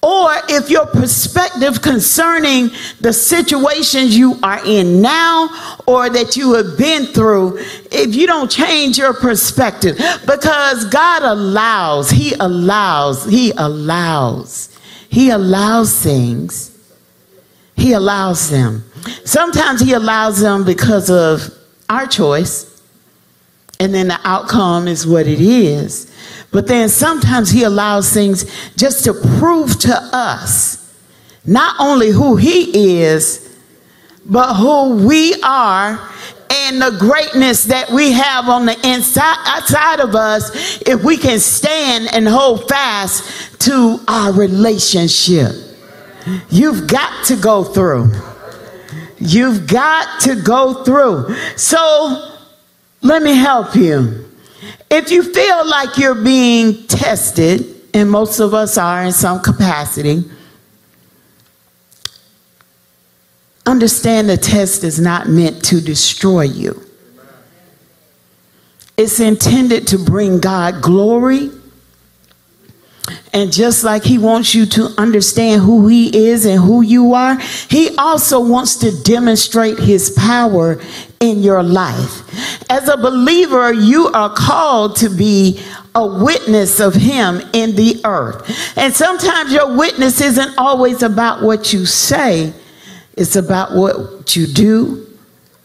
Or 0.00 0.30
if 0.48 0.70
your 0.70 0.86
perspective 0.86 1.82
concerning 1.82 2.70
the 3.00 3.12
situations 3.12 4.16
you 4.16 4.38
are 4.44 4.64
in 4.64 5.02
now 5.02 5.80
or 5.86 6.08
that 6.08 6.36
you 6.36 6.54
have 6.54 6.78
been 6.78 7.06
through, 7.06 7.58
if 7.90 8.14
you 8.14 8.28
don't 8.28 8.48
change 8.48 8.96
your 8.96 9.12
perspective, 9.12 9.96
because 10.24 10.84
God 10.84 11.24
allows, 11.24 12.10
He 12.10 12.32
allows, 12.38 13.24
He 13.24 13.52
allows, 13.56 14.78
He 15.08 15.30
allows 15.30 16.00
things. 16.00 16.78
He 17.74 17.92
allows 17.92 18.50
them. 18.50 18.84
Sometimes 19.24 19.80
He 19.80 19.94
allows 19.94 20.40
them 20.40 20.64
because 20.64 21.10
of 21.10 21.52
our 21.88 22.06
choice, 22.06 22.82
and 23.80 23.92
then 23.92 24.08
the 24.08 24.20
outcome 24.22 24.86
is 24.86 25.06
what 25.06 25.26
it 25.26 25.40
is. 25.40 26.07
But 26.58 26.66
then 26.66 26.88
sometimes 26.88 27.50
he 27.50 27.62
allows 27.62 28.12
things 28.12 28.44
just 28.74 29.04
to 29.04 29.14
prove 29.14 29.78
to 29.78 29.94
us 29.94 30.92
not 31.46 31.76
only 31.78 32.10
who 32.10 32.34
he 32.34 32.98
is, 32.98 33.56
but 34.26 34.54
who 34.54 35.06
we 35.06 35.40
are 35.44 36.00
and 36.50 36.82
the 36.82 36.96
greatness 36.98 37.62
that 37.66 37.92
we 37.92 38.10
have 38.10 38.48
on 38.48 38.66
the 38.66 38.76
inside 38.84 39.36
outside 39.46 40.00
of 40.00 40.16
us 40.16 40.82
if 40.82 41.04
we 41.04 41.16
can 41.16 41.38
stand 41.38 42.12
and 42.12 42.26
hold 42.26 42.68
fast 42.68 43.60
to 43.60 44.00
our 44.08 44.32
relationship. 44.32 45.52
You've 46.50 46.88
got 46.88 47.24
to 47.26 47.36
go 47.36 47.62
through. 47.62 48.10
You've 49.20 49.68
got 49.68 50.22
to 50.22 50.34
go 50.34 50.82
through. 50.82 51.36
So 51.54 52.36
let 53.00 53.22
me 53.22 53.36
help 53.36 53.76
you. 53.76 54.27
If 54.90 55.10
you 55.10 55.22
feel 55.22 55.68
like 55.68 55.98
you're 55.98 56.14
being 56.14 56.86
tested, 56.86 57.74
and 57.94 58.10
most 58.10 58.40
of 58.40 58.54
us 58.54 58.78
are 58.78 59.04
in 59.04 59.12
some 59.12 59.40
capacity, 59.40 60.24
understand 63.66 64.28
the 64.28 64.36
test 64.36 64.84
is 64.84 65.00
not 65.00 65.28
meant 65.28 65.64
to 65.66 65.80
destroy 65.80 66.42
you. 66.42 66.84
It's 68.96 69.20
intended 69.20 69.86
to 69.88 69.98
bring 69.98 70.40
God 70.40 70.82
glory. 70.82 71.50
And 73.32 73.52
just 73.52 73.84
like 73.84 74.04
he 74.04 74.18
wants 74.18 74.54
you 74.54 74.64
to 74.66 74.94
understand 74.96 75.62
who 75.62 75.86
he 75.86 76.28
is 76.28 76.46
and 76.46 76.62
who 76.62 76.82
you 76.82 77.12
are, 77.14 77.38
he 77.68 77.94
also 77.96 78.40
wants 78.40 78.76
to 78.76 79.02
demonstrate 79.02 79.78
his 79.78 80.10
power 80.10 80.80
in 81.20 81.42
your 81.42 81.62
life. 81.62 82.22
As 82.70 82.88
a 82.88 82.96
believer, 82.96 83.72
you 83.72 84.08
are 84.08 84.32
called 84.34 84.96
to 84.96 85.10
be 85.10 85.60
a 85.94 86.06
witness 86.06 86.80
of 86.80 86.94
Him 86.94 87.40
in 87.52 87.74
the 87.74 88.00
earth. 88.04 88.78
And 88.78 88.94
sometimes 88.94 89.52
your 89.52 89.76
witness 89.76 90.20
isn't 90.20 90.56
always 90.56 91.02
about 91.02 91.42
what 91.42 91.72
you 91.72 91.86
say, 91.86 92.52
it's 93.16 93.34
about 93.34 93.74
what 93.74 94.36
you 94.36 94.46
do 94.46 95.06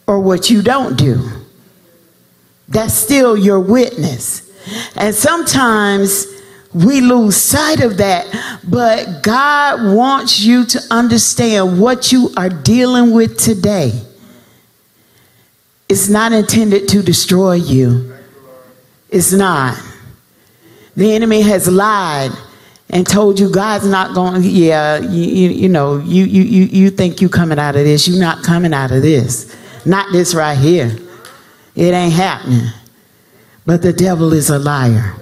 or 0.06 0.18
what 0.18 0.50
you 0.50 0.60
don't 0.60 0.96
do. 0.96 1.22
That's 2.68 2.94
still 2.94 3.36
your 3.36 3.60
witness. 3.60 4.50
And 4.96 5.14
sometimes 5.14 6.26
we 6.74 7.00
lose 7.00 7.36
sight 7.36 7.80
of 7.80 7.98
that, 7.98 8.26
but 8.68 9.22
God 9.22 9.94
wants 9.94 10.40
you 10.40 10.64
to 10.66 10.80
understand 10.90 11.80
what 11.80 12.10
you 12.10 12.30
are 12.36 12.48
dealing 12.48 13.12
with 13.12 13.38
today 13.38 13.92
it's 15.88 16.08
not 16.08 16.32
intended 16.32 16.88
to 16.88 17.02
destroy 17.02 17.54
you. 17.54 18.16
It's 19.10 19.32
not. 19.32 19.80
The 20.96 21.14
enemy 21.14 21.42
has 21.42 21.68
lied 21.68 22.30
and 22.90 23.06
told 23.06 23.38
you 23.38 23.50
God's 23.50 23.86
not 23.86 24.14
going, 24.14 24.42
yeah, 24.42 24.98
you, 24.98 25.22
you, 25.22 25.50
you 25.50 25.68
know, 25.68 25.98
you, 25.98 26.24
you, 26.24 26.42
you 26.42 26.90
think 26.90 27.20
you 27.20 27.28
coming 27.28 27.58
out 27.58 27.76
of 27.76 27.84
this. 27.84 28.08
You're 28.08 28.20
not 28.20 28.42
coming 28.42 28.72
out 28.72 28.92
of 28.92 29.02
this. 29.02 29.54
Not 29.84 30.10
this 30.12 30.34
right 30.34 30.56
here. 30.56 30.96
It 31.74 31.92
ain't 31.92 32.12
happening. 32.12 32.68
But 33.66 33.82
the 33.82 33.92
devil 33.92 34.32
is 34.32 34.50
a 34.50 34.58
liar. 34.58 35.14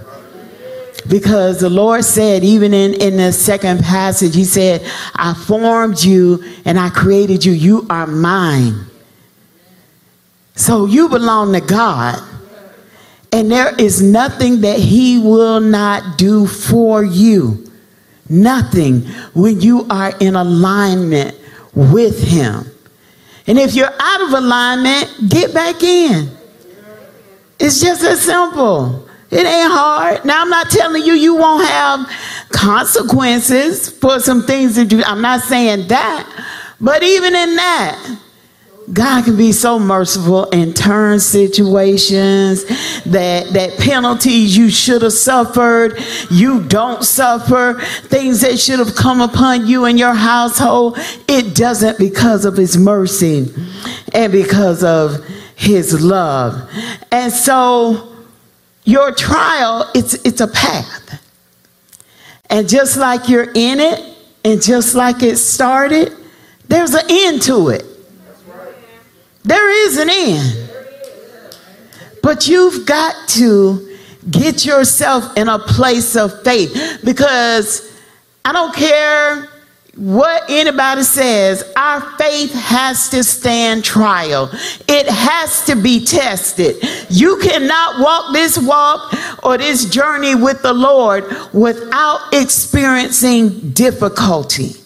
Because 1.08 1.60
the 1.60 1.70
Lord 1.70 2.04
said, 2.04 2.44
even 2.44 2.72
in, 2.72 2.94
in 2.94 3.16
the 3.16 3.32
second 3.32 3.80
passage, 3.80 4.34
He 4.34 4.44
said, 4.44 4.82
I 5.14 5.34
formed 5.34 6.02
you 6.02 6.42
and 6.64 6.78
I 6.78 6.90
created 6.90 7.44
you. 7.44 7.52
You 7.52 7.86
are 7.90 8.06
mine. 8.06 8.86
So 10.54 10.86
you 10.86 11.08
belong 11.08 11.52
to 11.52 11.60
God. 11.60 12.22
And 13.32 13.50
there 13.50 13.74
is 13.76 14.02
nothing 14.02 14.60
that 14.60 14.78
He 14.78 15.18
will 15.18 15.60
not 15.60 16.18
do 16.18 16.46
for 16.46 17.02
you. 17.02 17.70
Nothing 18.28 19.02
when 19.34 19.60
you 19.60 19.86
are 19.88 20.16
in 20.20 20.36
alignment 20.36 21.36
with 21.74 22.22
Him. 22.22 22.66
And 23.46 23.58
if 23.58 23.74
you're 23.74 23.92
out 23.98 24.20
of 24.22 24.32
alignment, 24.34 25.28
get 25.28 25.52
back 25.52 25.82
in. 25.82 26.30
It's 27.58 27.80
just 27.80 28.02
as 28.02 28.22
simple. 28.22 29.08
It 29.32 29.46
ain't 29.46 29.72
hard. 29.72 30.26
Now, 30.26 30.42
I'm 30.42 30.50
not 30.50 30.68
telling 30.68 31.04
you 31.04 31.14
you 31.14 31.34
won't 31.34 31.66
have 31.66 32.06
consequences 32.50 33.88
for 33.88 34.20
some 34.20 34.42
things 34.42 34.76
that 34.76 34.92
you, 34.92 35.02
I'm 35.04 35.22
not 35.22 35.40
saying 35.40 35.88
that. 35.88 36.28
But 36.78 37.02
even 37.02 37.34
in 37.34 37.56
that, 37.56 38.18
God 38.92 39.24
can 39.24 39.38
be 39.38 39.52
so 39.52 39.78
merciful 39.78 40.50
and 40.50 40.76
turn 40.76 41.18
situations 41.18 42.64
that 43.04 43.46
that 43.54 43.78
penalties 43.78 44.54
you 44.54 44.68
should 44.68 45.00
have 45.00 45.14
suffered, 45.14 45.98
you 46.30 46.62
don't 46.64 47.02
suffer, 47.02 47.80
things 48.02 48.42
that 48.42 48.58
should 48.58 48.80
have 48.80 48.94
come 48.94 49.22
upon 49.22 49.66
you 49.66 49.86
and 49.86 49.98
your 49.98 50.12
household, 50.12 50.98
it 51.26 51.54
doesn't 51.54 51.98
because 51.98 52.44
of 52.44 52.56
his 52.56 52.76
mercy 52.76 53.50
and 54.12 54.30
because 54.30 54.84
of 54.84 55.24
his 55.54 56.04
love. 56.04 56.68
And 57.10 57.32
so 57.32 58.11
your 58.84 59.12
trial 59.12 59.90
it's 59.94 60.14
it's 60.24 60.40
a 60.40 60.48
path. 60.48 61.20
And 62.50 62.68
just 62.68 62.96
like 62.96 63.28
you're 63.28 63.50
in 63.54 63.80
it 63.80 64.16
and 64.44 64.60
just 64.60 64.94
like 64.94 65.22
it 65.22 65.36
started, 65.36 66.12
there's 66.68 66.92
an 66.92 67.06
end 67.08 67.42
to 67.42 67.68
it. 67.70 67.84
There 69.44 69.86
is 69.86 69.98
an 69.98 70.10
end. 70.10 70.70
But 72.22 72.46
you've 72.46 72.86
got 72.86 73.28
to 73.30 73.96
get 74.30 74.64
yourself 74.64 75.36
in 75.36 75.48
a 75.48 75.58
place 75.58 76.14
of 76.14 76.42
faith 76.42 77.00
because 77.04 77.90
I 78.44 78.52
don't 78.52 78.74
care 78.74 79.48
what 79.96 80.44
anybody 80.48 81.02
says, 81.02 81.70
our 81.76 82.00
faith 82.16 82.52
has 82.54 83.10
to 83.10 83.22
stand 83.22 83.84
trial. 83.84 84.48
It 84.88 85.06
has 85.06 85.66
to 85.66 85.76
be 85.76 86.04
tested. 86.04 86.76
You 87.10 87.38
cannot 87.38 88.00
walk 88.00 88.32
this 88.32 88.58
walk 88.58 89.14
or 89.44 89.58
this 89.58 89.84
journey 89.84 90.34
with 90.34 90.62
the 90.62 90.72
Lord 90.72 91.24
without 91.52 92.20
experiencing 92.32 93.72
difficulty, 93.72 94.76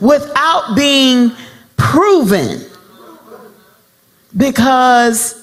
without 0.00 0.74
being 0.76 1.32
proven 1.76 2.60
because 4.36 5.40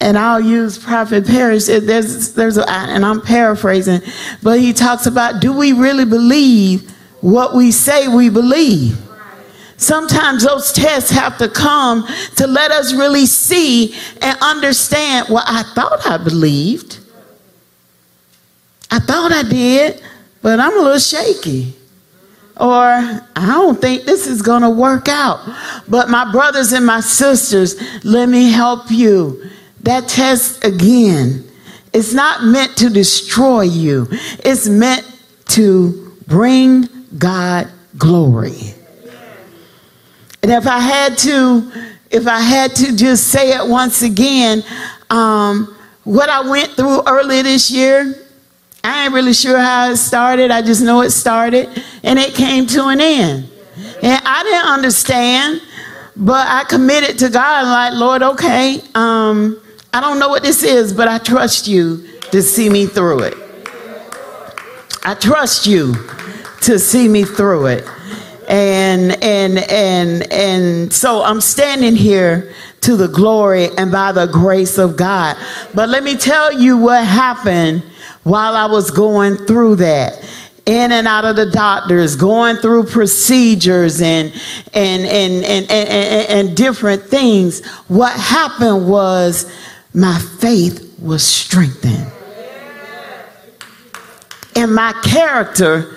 and 0.00 0.18
I'll 0.18 0.40
use 0.40 0.76
Prophet 0.76 1.26
Parrish. 1.26 1.64
There's, 1.64 2.34
there's 2.34 2.58
a, 2.58 2.70
and 2.70 3.06
I'm 3.06 3.22
paraphrasing, 3.22 4.02
but 4.42 4.60
he 4.60 4.74
talks 4.74 5.06
about 5.06 5.40
do 5.40 5.52
we 5.52 5.72
really 5.72 6.04
believe 6.04 6.93
what 7.24 7.54
we 7.54 7.70
say 7.70 8.06
we 8.06 8.28
believe? 8.28 8.98
Sometimes 9.78 10.44
those 10.44 10.72
tests 10.72 11.10
have 11.10 11.38
to 11.38 11.48
come 11.48 12.06
to 12.36 12.46
let 12.46 12.70
us 12.70 12.92
really 12.92 13.24
see 13.24 13.94
and 14.20 14.38
understand. 14.42 15.28
Well, 15.30 15.42
I 15.46 15.62
thought 15.74 16.06
I 16.06 16.18
believed. 16.18 16.98
I 18.90 18.98
thought 18.98 19.32
I 19.32 19.42
did, 19.42 20.02
but 20.42 20.60
I'm 20.60 20.78
a 20.78 20.82
little 20.82 20.98
shaky 20.98 21.74
or 22.60 22.84
I 22.84 23.24
don't 23.34 23.80
think 23.80 24.04
this 24.04 24.26
is 24.26 24.42
going 24.42 24.62
to 24.62 24.70
work 24.70 25.08
out. 25.08 25.40
But 25.88 26.10
my 26.10 26.30
brothers 26.30 26.72
and 26.72 26.84
my 26.84 27.00
sisters, 27.00 27.74
let 28.04 28.28
me 28.28 28.50
help 28.50 28.90
you. 28.90 29.50
That 29.80 30.08
test 30.08 30.62
again, 30.62 31.42
it's 31.94 32.12
not 32.12 32.44
meant 32.44 32.76
to 32.76 32.90
destroy 32.90 33.62
you. 33.62 34.08
It's 34.10 34.68
meant 34.68 35.10
to 35.46 36.16
bring 36.26 36.88
God 37.16 37.70
glory. 37.96 38.74
And 40.42 40.52
if 40.52 40.66
I 40.66 40.78
had 40.78 41.16
to, 41.18 41.72
if 42.10 42.26
I 42.26 42.40
had 42.40 42.74
to 42.76 42.96
just 42.96 43.28
say 43.28 43.56
it 43.56 43.66
once 43.66 44.02
again, 44.02 44.62
um, 45.10 45.74
what 46.04 46.28
I 46.28 46.48
went 46.48 46.72
through 46.72 47.02
earlier 47.06 47.42
this 47.42 47.70
year, 47.70 48.14
I 48.82 49.04
ain't 49.04 49.14
really 49.14 49.32
sure 49.32 49.58
how 49.58 49.90
it 49.90 49.96
started. 49.96 50.50
I 50.50 50.60
just 50.60 50.82
know 50.82 51.00
it 51.00 51.10
started 51.10 51.82
and 52.02 52.18
it 52.18 52.34
came 52.34 52.66
to 52.66 52.88
an 52.88 53.00
end. 53.00 53.48
And 54.02 54.22
I 54.26 54.42
didn't 54.42 54.66
understand, 54.66 55.62
but 56.14 56.46
I 56.46 56.64
committed 56.64 57.18
to 57.20 57.30
God, 57.30 57.64
like, 57.66 57.98
Lord, 57.98 58.22
okay, 58.22 58.82
um, 58.94 59.58
I 59.94 60.00
don't 60.00 60.18
know 60.18 60.28
what 60.28 60.42
this 60.42 60.62
is, 60.62 60.92
but 60.92 61.08
I 61.08 61.16
trust 61.18 61.66
you 61.66 62.06
to 62.30 62.42
see 62.42 62.68
me 62.68 62.84
through 62.84 63.20
it. 63.20 63.34
I 65.04 65.14
trust 65.14 65.66
you 65.66 65.94
to 66.64 66.78
see 66.78 67.08
me 67.08 67.24
through 67.24 67.66
it. 67.66 67.84
And 68.48 69.12
and 69.22 69.58
and 69.70 70.32
and 70.32 70.92
so 70.92 71.22
I'm 71.22 71.40
standing 71.40 71.96
here 71.96 72.52
to 72.82 72.96
the 72.96 73.08
glory 73.08 73.68
and 73.78 73.90
by 73.90 74.12
the 74.12 74.26
grace 74.26 74.76
of 74.76 74.96
God. 74.96 75.36
But 75.74 75.88
let 75.88 76.04
me 76.04 76.16
tell 76.16 76.52
you 76.52 76.76
what 76.76 77.04
happened 77.06 77.82
while 78.22 78.54
I 78.54 78.66
was 78.66 78.90
going 78.90 79.36
through 79.36 79.76
that 79.76 80.22
in 80.66 80.92
and 80.92 81.06
out 81.06 81.24
of 81.24 81.36
the 81.36 81.50
doctors, 81.50 82.16
going 82.16 82.56
through 82.56 82.84
procedures 82.84 84.00
and 84.00 84.32
and 84.72 85.06
and 85.06 85.44
and, 85.44 85.70
and, 85.70 85.88
and, 85.88 86.48
and 86.48 86.56
different 86.56 87.02
things. 87.04 87.64
What 87.88 88.12
happened 88.12 88.88
was 88.88 89.50
my 89.94 90.18
faith 90.40 90.98
was 91.00 91.22
strengthened. 91.22 92.10
And 94.56 94.74
my 94.74 94.92
character, 95.04 95.93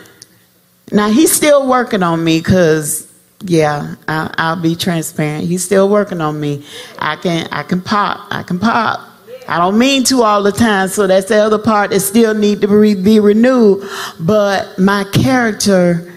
now 0.91 1.10
he's 1.10 1.32
still 1.32 1.67
working 1.67 2.04
on 2.04 2.23
me 2.23 2.39
because 2.39 3.12
yeah, 3.41 3.95
I'll, 4.08 4.32
I'll, 4.38 4.62
be 4.62 4.76
transparent. 4.76 5.45
He's 5.45 5.63
still 5.63 5.89
working 5.89 6.21
on 6.21 6.39
me. 6.39 6.65
I 6.97 7.17
can 7.17 7.47
I 7.52 7.63
can 7.63 7.82
pop. 7.82 8.28
I 8.32 8.43
can 8.43 8.60
pop. 8.60 9.02
I 9.47 9.60
don't 9.60 9.78
mean 9.78 10.04
to 10.06 10.23
all 10.23 10.43
the 10.43 10.52
time, 10.52 10.89
so 10.89 11.08
that's 11.08 11.28
the 11.28 11.38
other 11.38 11.60
part 11.60 11.91
that 11.91 12.02
still 12.02 12.34
need 12.34 12.62
to 12.62 12.95
be 12.95 13.19
renewed. 13.19 13.88
But 14.19 14.78
my 14.78 15.06
character 15.13 16.13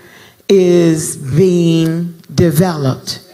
is 0.49 1.17
being 1.17 2.15
developed. 2.35 3.27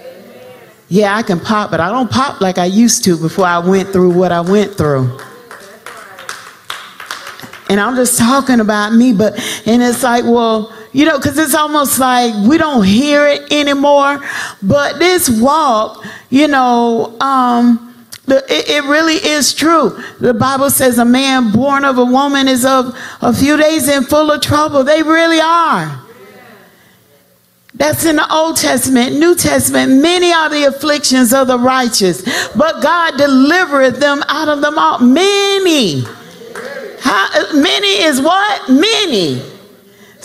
Yeah, 0.89 1.17
I 1.17 1.23
can 1.23 1.41
pop, 1.41 1.71
but 1.71 1.81
I 1.81 1.91
don't 1.91 2.11
pop 2.11 2.41
like 2.41 2.59
I 2.59 2.67
used 2.67 3.05
to 3.05 3.17
before 3.17 3.47
I 3.47 3.59
went 3.59 3.89
through 3.89 4.11
what 4.11 4.33
I 4.33 4.41
went 4.41 4.75
through. 4.75 5.19
And 7.69 7.81
I'm 7.81 7.97
just 7.97 8.19
talking 8.19 8.61
about 8.61 8.93
me, 8.93 9.13
but, 9.13 9.35
and 9.67 9.83
it's 9.83 10.05
like, 10.05 10.25
well, 10.25 10.76
you 10.97 11.05
know, 11.05 11.19
because 11.19 11.37
it's 11.37 11.55
almost 11.55 11.99
like 11.99 12.33
we 12.49 12.57
don't 12.57 12.83
hear 12.83 13.29
it 13.29 13.53
anymore. 13.53 14.19
But 14.63 14.99
this 14.99 15.29
walk, 15.29 16.03
you 16.31 16.49
know, 16.49 17.15
um, 17.21 17.95
the, 18.25 18.39
it, 18.49 18.71
it, 18.71 18.85
really 18.85 19.17
is 19.17 19.53
true. 19.53 20.03
The 20.21 20.33
Bible 20.33 20.71
says 20.71 20.97
a 20.97 21.05
man 21.05 21.53
born 21.53 21.85
of 21.85 21.99
a 21.99 22.05
woman 22.05 22.49
is 22.49 22.65
of 22.65 22.99
a 23.21 23.35
few 23.35 23.59
days 23.59 23.89
and 23.89 24.09
full 24.09 24.31
of 24.31 24.41
trouble. 24.41 24.85
They 24.85 25.03
really 25.03 25.39
are. 25.39 26.03
That's 27.75 28.07
in 28.07 28.17
the 28.17 28.35
Old 28.35 28.57
Testament, 28.57 29.17
New 29.17 29.35
Testament. 29.35 30.01
Many 30.01 30.33
are 30.33 30.49
the 30.49 30.65
afflictions 30.65 31.35
of 31.35 31.49
the 31.49 31.59
righteous, 31.59 32.23
but 32.57 32.83
God 32.83 33.19
delivereth 33.19 34.01
them 34.01 34.23
out 34.29 34.49
of 34.49 34.63
them 34.63 34.79
all. 34.79 35.01
Many. 35.01 36.05
How, 37.01 37.53
many 37.53 38.03
is 38.03 38.19
what? 38.19 38.71
Many. 38.71 39.56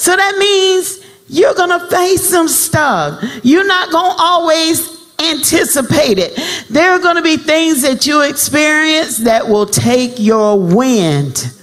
So 0.01 0.15
that 0.15 0.35
means 0.39 1.05
you're 1.27 1.53
going 1.53 1.79
to 1.79 1.87
face 1.95 2.27
some 2.27 2.47
stuff. 2.47 3.23
You're 3.43 3.67
not 3.67 3.91
going 3.91 4.15
to 4.15 4.17
always 4.19 4.99
anticipate 5.19 6.17
it. 6.17 6.65
There 6.71 6.89
are 6.89 6.97
going 6.97 7.17
to 7.17 7.21
be 7.21 7.37
things 7.37 7.83
that 7.83 8.07
you 8.07 8.21
experience 8.21 9.17
that 9.17 9.47
will 9.47 9.67
take 9.67 10.13
your 10.17 10.59
wind 10.59 11.55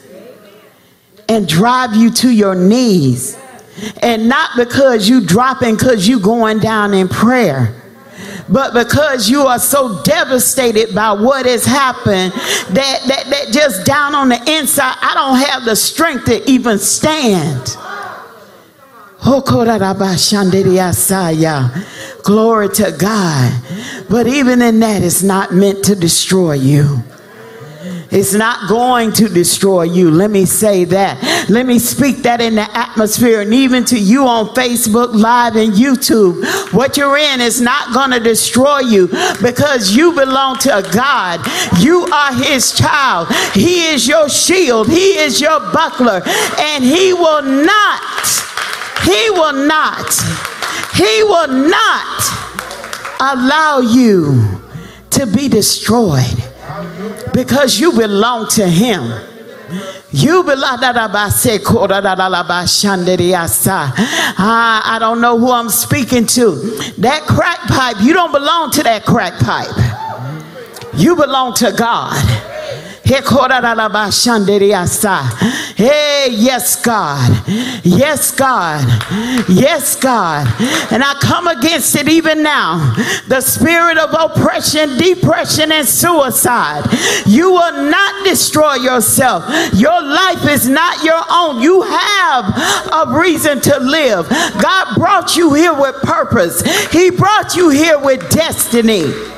and 1.28 1.48
drive 1.48 1.96
you 1.96 2.12
to 2.12 2.30
your 2.30 2.54
knees. 2.54 3.36
And 4.02 4.28
not 4.28 4.50
because 4.56 5.08
you 5.08 5.20
dropping 5.20 5.74
because 5.74 6.06
you 6.06 6.20
going 6.20 6.60
down 6.60 6.94
in 6.94 7.08
prayer 7.08 7.74
but 8.48 8.72
because 8.72 9.28
you 9.28 9.42
are 9.42 9.58
so 9.58 10.02
devastated 10.02 10.94
by 10.94 11.12
what 11.12 11.44
has 11.44 11.66
happened 11.66 12.32
that, 12.32 13.02
that, 13.06 13.26
that 13.26 13.48
just 13.52 13.84
down 13.84 14.14
on 14.14 14.30
the 14.30 14.40
inside, 14.50 14.96
I 15.00 15.12
don't 15.14 15.38
have 15.50 15.64
the 15.64 15.76
strength 15.76 16.24
to 16.26 16.50
even 16.50 16.78
stand. 16.78 17.76
Glory 22.22 22.68
to 22.70 22.92
God. 22.98 23.62
But 24.08 24.26
even 24.26 24.62
in 24.62 24.80
that, 24.80 25.02
it's 25.02 25.22
not 25.22 25.52
meant 25.52 25.84
to 25.86 25.94
destroy 25.94 26.54
you. 26.54 27.02
It's 28.10 28.32
not 28.32 28.70
going 28.70 29.12
to 29.14 29.28
destroy 29.28 29.82
you. 29.82 30.10
Let 30.10 30.30
me 30.30 30.46
say 30.46 30.84
that. 30.84 31.46
Let 31.50 31.66
me 31.66 31.78
speak 31.78 32.18
that 32.18 32.40
in 32.40 32.54
the 32.54 32.66
atmosphere 32.76 33.42
and 33.42 33.52
even 33.52 33.84
to 33.86 33.98
you 33.98 34.26
on 34.26 34.46
Facebook 34.54 35.14
Live 35.14 35.56
and 35.56 35.74
YouTube. 35.74 36.72
What 36.72 36.96
you're 36.96 37.18
in 37.18 37.42
is 37.42 37.60
not 37.60 37.92
going 37.92 38.10
to 38.12 38.20
destroy 38.20 38.78
you 38.80 39.08
because 39.42 39.94
you 39.94 40.12
belong 40.12 40.56
to 40.58 40.88
God. 40.92 41.40
You 41.80 42.04
are 42.06 42.32
His 42.32 42.72
child. 42.72 43.28
He 43.52 43.88
is 43.88 44.08
your 44.08 44.30
shield. 44.30 44.88
He 44.88 45.18
is 45.18 45.40
your 45.40 45.60
buckler. 45.72 46.22
And 46.58 46.82
He 46.82 47.12
will 47.12 47.42
not, 47.42 48.00
He 49.08 49.30
will 49.30 49.66
not, 49.66 50.12
He 50.94 51.22
will 51.22 51.48
not 51.48 52.20
allow 53.20 53.80
you 53.80 54.60
to 55.10 55.26
be 55.26 55.48
destroyed 55.48 56.36
because 57.32 57.80
you 57.80 57.92
belong 57.92 58.48
to 58.48 58.68
him. 58.68 59.02
You 60.10 60.42
belong. 60.42 60.78
I 64.40 64.96
don't 65.00 65.20
know 65.20 65.38
who 65.38 65.50
I'm 65.52 65.68
speaking 65.70 66.26
to. 66.26 66.54
That 66.98 67.22
crack 67.26 67.60
pipe, 67.68 67.96
you 68.00 68.12
don't 68.12 68.32
belong 68.32 68.70
to 68.72 68.82
that 68.82 69.04
crack 69.04 69.38
pipe. 69.38 69.74
You 70.94 71.16
belong 71.16 71.54
to 71.54 71.72
God. 71.72 72.37
Hey, 75.74 76.28
yes, 76.30 76.76
God. 76.76 77.42
Yes, 77.82 78.30
God. 78.30 78.84
Yes, 79.48 79.96
God. 79.96 80.46
And 80.92 81.02
I 81.02 81.14
come 81.22 81.46
against 81.46 81.96
it 81.96 82.06
even 82.06 82.42
now. 82.42 82.94
The 83.26 83.40
spirit 83.40 83.96
of 83.96 84.10
oppression, 84.12 84.98
depression, 84.98 85.72
and 85.72 85.88
suicide. 85.88 86.84
You 87.24 87.50
will 87.52 87.90
not 87.90 88.26
destroy 88.26 88.74
yourself. 88.74 89.44
Your 89.72 90.02
life 90.02 90.46
is 90.46 90.68
not 90.68 91.02
your 91.02 91.22
own. 91.30 91.62
You 91.62 91.80
have 91.80 92.44
a 92.92 93.18
reason 93.18 93.62
to 93.62 93.78
live. 93.78 94.28
God 94.28 94.96
brought 94.96 95.34
you 95.34 95.54
here 95.54 95.72
with 95.72 95.94
purpose, 96.02 96.60
He 96.92 97.10
brought 97.10 97.56
you 97.56 97.70
here 97.70 97.98
with 97.98 98.28
destiny. 98.28 99.37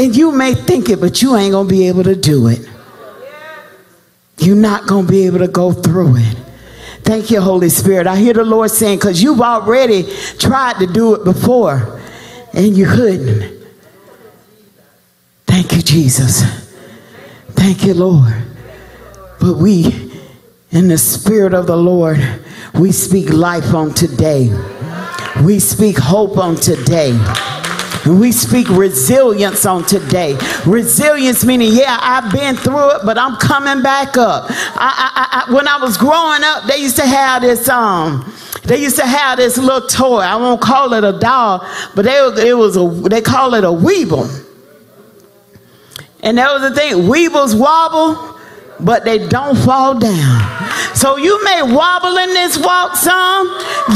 And 0.00 0.16
you 0.16 0.32
may 0.32 0.54
think 0.54 0.88
it, 0.88 0.98
but 0.98 1.20
you 1.20 1.36
ain't 1.36 1.52
going 1.52 1.68
to 1.68 1.70
be 1.70 1.86
able 1.86 2.04
to 2.04 2.16
do 2.16 2.46
it. 2.46 2.66
You're 4.38 4.56
not 4.56 4.86
going 4.86 5.04
to 5.04 5.12
be 5.12 5.26
able 5.26 5.40
to 5.40 5.48
go 5.48 5.72
through 5.72 6.16
it. 6.16 6.36
Thank 7.02 7.30
you, 7.30 7.42
Holy 7.42 7.68
Spirit. 7.68 8.06
I 8.06 8.16
hear 8.16 8.32
the 8.32 8.42
Lord 8.42 8.70
saying, 8.70 8.98
because 8.98 9.22
you've 9.22 9.42
already 9.42 10.04
tried 10.38 10.78
to 10.78 10.86
do 10.86 11.14
it 11.16 11.24
before 11.24 12.00
and 12.54 12.74
you 12.74 12.86
couldn't. 12.86 13.62
Thank 15.46 15.72
you, 15.72 15.82
Jesus. 15.82 16.44
Thank 17.50 17.84
you, 17.84 17.92
Lord. 17.92 18.32
But 19.38 19.58
we, 19.58 20.14
in 20.70 20.88
the 20.88 20.96
Spirit 20.96 21.52
of 21.52 21.66
the 21.66 21.76
Lord, 21.76 22.26
we 22.72 22.90
speak 22.90 23.28
life 23.28 23.74
on 23.74 23.92
today. 23.92 24.48
We 25.44 25.58
speak 25.58 25.98
hope 25.98 26.38
on 26.38 26.56
today. 26.56 27.18
We 28.06 28.32
speak 28.32 28.68
resilience 28.70 29.66
on 29.66 29.84
today. 29.84 30.36
Resilience 30.66 31.44
meaning, 31.44 31.72
yeah, 31.72 31.98
I've 32.00 32.32
been 32.32 32.56
through 32.56 32.96
it, 32.96 33.02
but 33.04 33.18
I'm 33.18 33.36
coming 33.36 33.82
back 33.82 34.16
up. 34.16 34.46
I, 34.48 35.12
I, 35.14 35.44
I, 35.48 35.54
when 35.54 35.68
I 35.68 35.78
was 35.78 35.96
growing 35.96 36.42
up, 36.42 36.64
they 36.64 36.78
used 36.78 36.96
to 36.96 37.06
have 37.06 37.42
this 37.42 37.68
um, 37.68 38.32
they 38.64 38.78
used 38.78 38.96
to 38.96 39.06
have 39.06 39.38
this 39.38 39.58
little 39.58 39.86
toy. 39.88 40.20
I 40.20 40.36
won't 40.36 40.60
call 40.60 40.92
it 40.94 41.04
a 41.04 41.18
doll, 41.18 41.66
but 41.94 42.04
they, 42.04 42.48
it 42.48 42.54
was 42.54 42.76
a 42.76 42.86
they 43.08 43.20
call 43.20 43.54
it 43.54 43.64
a 43.64 43.68
weeble. 43.68 44.46
And 46.22 46.38
that 46.38 46.52
was 46.52 46.62
the 46.62 46.74
thing. 46.78 46.94
Weebles 47.04 47.58
wobble, 47.58 48.38
but 48.78 49.04
they 49.04 49.26
don't 49.26 49.56
fall 49.56 49.98
down. 49.98 50.69
So 50.94 51.16
you 51.16 51.42
may 51.44 51.62
wobble 51.62 52.16
in 52.16 52.30
this 52.30 52.58
walk 52.58 52.96
some. 52.96 53.46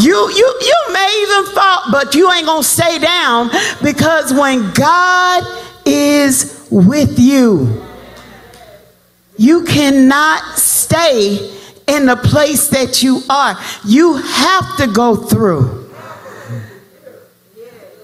You 0.00 0.30
you 0.30 0.60
you 0.60 0.92
may 0.92 1.26
even 1.26 1.54
fall, 1.54 1.82
but 1.90 2.14
you 2.14 2.30
ain't 2.30 2.46
gonna 2.46 2.62
stay 2.62 2.98
down 2.98 3.50
because 3.82 4.32
when 4.32 4.72
God 4.72 5.44
is 5.86 6.66
with 6.70 7.18
you, 7.18 7.84
you 9.36 9.64
cannot 9.64 10.58
stay 10.58 11.50
in 11.86 12.06
the 12.06 12.16
place 12.16 12.68
that 12.68 13.02
you 13.02 13.20
are. 13.28 13.58
You 13.84 14.14
have 14.14 14.76
to 14.78 14.86
go 14.86 15.16
through. 15.16 15.90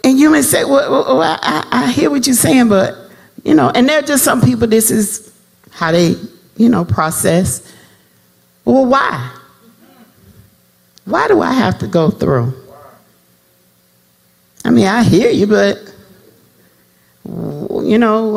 And 0.03 0.19
you 0.19 0.31
may 0.31 0.43
say, 0.43 0.65
well, 0.65 0.91
well 0.91 1.39
I, 1.43 1.67
I 1.71 1.91
hear 1.91 2.11
what 2.11 2.27
you're 2.27 2.35
saying, 2.35 2.69
but, 2.69 2.97
you 3.45 3.55
know, 3.55 3.71
and 3.71 3.89
there 3.89 3.99
are 3.99 4.03
just 4.03 4.25
some 4.25 4.41
people 4.41 4.67
this 4.67 4.91
is 4.91 5.33
how 5.71 5.93
they, 5.93 6.17
you 6.57 6.69
know, 6.69 6.85
process. 6.85 7.71
Well, 8.65 8.87
why? 8.87 9.37
Why 11.05 11.29
do 11.29 11.41
I 11.41 11.53
have 11.53 11.79
to 11.79 11.87
go 11.87 12.11
through? 12.11 12.55
I 14.65 14.71
mean, 14.71 14.87
I 14.87 15.03
hear 15.03 15.31
you, 15.31 15.47
but 15.47 15.79
you 17.25 17.99
know, 17.99 18.29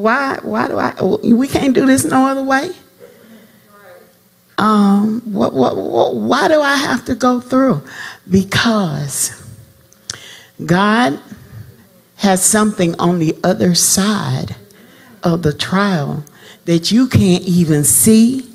why? 0.00 0.38
Why 0.42 0.68
do 0.68 0.78
I? 0.78 0.94
We 1.02 1.48
can't 1.48 1.74
do 1.74 1.86
this 1.86 2.04
no 2.04 2.26
other 2.26 2.42
way. 2.42 2.70
Um, 4.58 5.22
what, 5.24 5.54
what, 5.54 5.76
what, 5.76 6.14
why 6.14 6.46
do 6.46 6.60
I 6.60 6.76
have 6.76 7.04
to 7.06 7.14
go 7.14 7.40
through? 7.40 7.82
Because 8.30 9.32
God 10.64 11.18
has 12.16 12.44
something 12.44 12.94
on 13.00 13.18
the 13.18 13.36
other 13.42 13.74
side 13.74 14.54
of 15.24 15.42
the 15.42 15.52
trial 15.52 16.24
that 16.66 16.92
you 16.92 17.08
can't 17.08 17.42
even 17.42 17.82
see, 17.82 18.48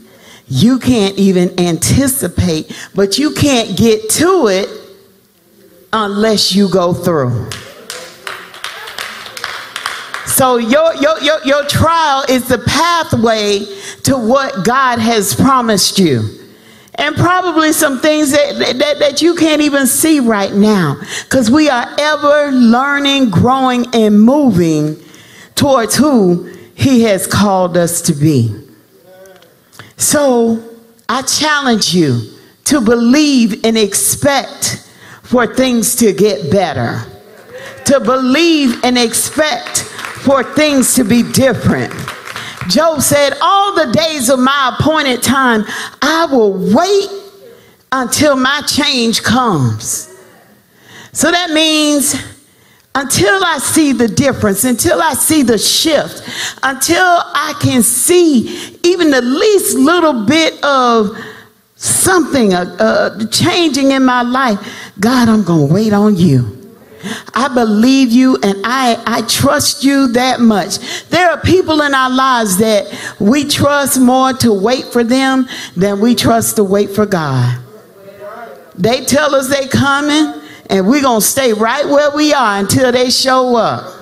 you 0.47 0.79
can't 0.79 1.17
even 1.17 1.59
anticipate, 1.59 2.71
but 2.95 3.17
you 3.17 3.31
can't 3.33 3.77
get 3.77 4.09
to 4.11 4.47
it 4.47 4.69
unless 5.91 6.55
you 6.55 6.69
go 6.69 6.93
through. 6.93 7.49
So 10.25 10.57
your, 10.57 10.95
your, 10.95 11.19
your, 11.19 11.43
your 11.45 11.65
trial 11.65 12.23
is 12.29 12.47
the 12.47 12.59
pathway 12.59 13.65
to 14.03 14.17
what 14.17 14.63
God 14.63 14.99
has 14.99 15.33
promised 15.33 15.97
you. 15.97 16.29
And 16.95 17.15
probably 17.15 17.73
some 17.73 17.99
things 17.99 18.31
that, 18.31 18.77
that, 18.79 18.99
that 18.99 19.21
you 19.21 19.35
can't 19.35 19.61
even 19.61 19.87
see 19.87 20.19
right 20.19 20.53
now. 20.53 20.97
Because 21.23 21.51
we 21.51 21.69
are 21.69 21.87
ever 21.99 22.51
learning, 22.51 23.29
growing, 23.29 23.85
and 23.93 24.21
moving 24.21 24.97
towards 25.55 25.95
who 25.95 26.51
He 26.75 27.03
has 27.03 27.27
called 27.27 27.77
us 27.77 28.01
to 28.03 28.13
be. 28.13 28.66
So 29.97 30.63
I 31.09 31.23
challenge 31.23 31.93
you 31.93 32.21
to 32.65 32.79
believe 32.79 33.65
and 33.65 33.77
expect 33.77 34.87
for 35.23 35.53
things 35.53 35.95
to 35.97 36.13
get 36.13 36.51
better, 36.51 37.03
to 37.85 37.99
believe 37.99 38.83
and 38.83 38.97
expect 38.97 39.79
for 39.79 40.43
things 40.43 40.93
to 40.95 41.03
be 41.03 41.23
different. 41.23 41.93
Job 42.69 43.01
said, 43.01 43.33
All 43.41 43.75
the 43.75 43.91
days 43.91 44.29
of 44.29 44.39
my 44.39 44.77
appointed 44.77 45.23
time, 45.23 45.65
I 46.01 46.27
will 46.31 46.53
wait 46.73 47.09
until 47.91 48.35
my 48.35 48.61
change 48.67 49.23
comes. 49.23 50.13
So 51.13 51.31
that 51.31 51.51
means 51.51 52.15
until 52.97 53.43
I 53.45 53.59
see 53.59 53.91
the 53.91 54.07
difference, 54.07 54.63
until 54.63 54.99
I 54.99 55.13
see 55.13 55.43
the 55.43 55.59
shift, 55.59 56.23
until 56.63 57.03
I 57.03 57.53
can 57.61 57.83
see 57.83 58.75
even 58.81 59.11
the 59.11 59.21
least 59.21 59.77
little 59.77 60.25
bit 60.25 60.63
of 60.63 61.15
something 61.75 62.55
uh, 62.55 62.75
uh, 62.79 63.27
changing 63.27 63.91
in 63.91 64.03
my 64.03 64.23
life, 64.23 64.91
God, 64.99 65.29
I'm 65.29 65.43
going 65.43 65.67
to 65.67 65.73
wait 65.73 65.93
on 65.93 66.15
you. 66.15 66.55
I 67.35 67.53
believe 67.53 68.09
you 68.09 68.35
and 68.41 68.55
I, 68.63 69.01
I 69.05 69.21
trust 69.27 69.83
you 69.83 70.11
that 70.13 70.39
much. 70.39 70.79
There 71.09 71.29
are 71.29 71.39
people 71.39 71.83
in 71.83 71.93
our 71.93 72.09
lives 72.09 72.57
that 72.57 73.15
we 73.19 73.43
trust 73.43 74.01
more 74.01 74.33
to 74.33 74.51
wait 74.51 74.85
for 74.85 75.03
them 75.03 75.47
than 75.75 75.99
we 75.99 76.15
trust 76.15 76.55
to 76.55 76.63
wait 76.63 76.89
for 76.89 77.05
God. 77.05 77.59
They 78.75 79.05
tell 79.05 79.35
us 79.35 79.49
they 79.49 79.67
coming 79.67 80.46
and 80.69 80.87
we're 80.87 81.01
going 81.01 81.21
to 81.21 81.25
stay 81.25 81.53
right 81.53 81.85
where 81.85 82.11
we 82.15 82.33
are 82.33 82.59
until 82.59 82.91
they 82.91 83.09
show 83.09 83.55
up. 83.55 83.93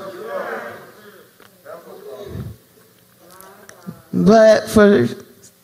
But 4.14 4.70
for 4.70 5.08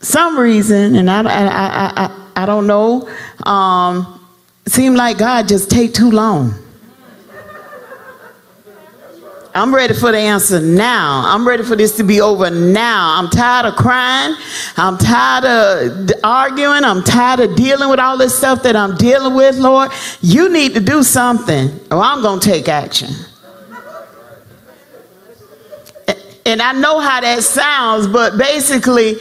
some 0.02 0.38
reason, 0.38 0.96
and 0.96 1.10
I, 1.10 1.22
I, 1.22 1.48
I, 1.48 2.06
I, 2.06 2.44
I 2.44 2.46
don't 2.46 2.68
know, 2.68 3.10
um, 3.44 4.28
seemed 4.66 4.98
like 4.98 5.18
God 5.18 5.48
just 5.48 5.72
take 5.72 5.94
too 5.94 6.12
long. 6.12 6.61
I'm 9.54 9.76
ready 9.76 9.94
for 9.94 10.12
the 10.12 10.18
answer 10.18 10.62
now. 10.62 11.24
I'm 11.26 11.46
ready 11.46 11.64
for 11.64 11.76
this 11.76 11.98
to 11.98 12.04
be 12.04 12.22
over 12.22 12.50
now. 12.50 13.18
I'm 13.20 13.30
tired 13.30 13.66
of 13.66 13.76
crying. 13.76 14.36
I'm 14.78 14.98
tired 14.98 15.44
of 15.44 16.12
arguing. 16.24 16.86
I'm 16.86 17.04
tired 17.04 17.42
of 17.42 17.56
dealing 17.58 17.90
with 17.90 18.00
all 18.00 18.18
this 18.18 18.38
stuff 18.38 18.64
that 18.64 18.78
I'm 18.78 18.96
dealing 18.96 19.36
with, 19.36 19.58
Lord. 19.58 19.92
You 20.22 20.50
need 20.50 20.74
to 20.76 20.80
do 20.80 21.04
something, 21.04 21.70
or 21.92 21.98
I'm 21.98 22.22
going 22.22 22.40
to 22.40 22.50
take 22.50 22.70
action. 22.70 23.10
And 26.46 26.62
I 26.62 26.72
know 26.72 27.00
how 27.00 27.20
that 27.22 27.44
sounds, 27.44 28.08
but 28.08 28.38
basically, 28.38 29.18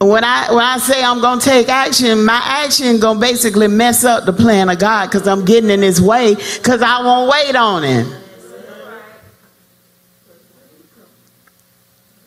when 0.00 0.24
I 0.24 0.52
when 0.52 0.64
I 0.64 0.78
say 0.78 1.02
I'm 1.02 1.20
gonna 1.20 1.40
take 1.40 1.68
action, 1.68 2.24
my 2.24 2.40
action 2.44 2.98
gonna 2.98 3.20
basically 3.20 3.68
mess 3.68 4.04
up 4.04 4.24
the 4.24 4.32
plan 4.32 4.68
of 4.68 4.78
God 4.78 5.06
because 5.06 5.28
I'm 5.28 5.44
getting 5.44 5.70
in 5.70 5.80
His 5.80 6.02
way 6.02 6.34
because 6.34 6.82
I 6.82 7.02
won't 7.02 7.30
wait 7.30 7.54
on 7.54 7.84
Him. 7.84 8.23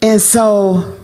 And 0.02 0.22
so, 0.22 0.98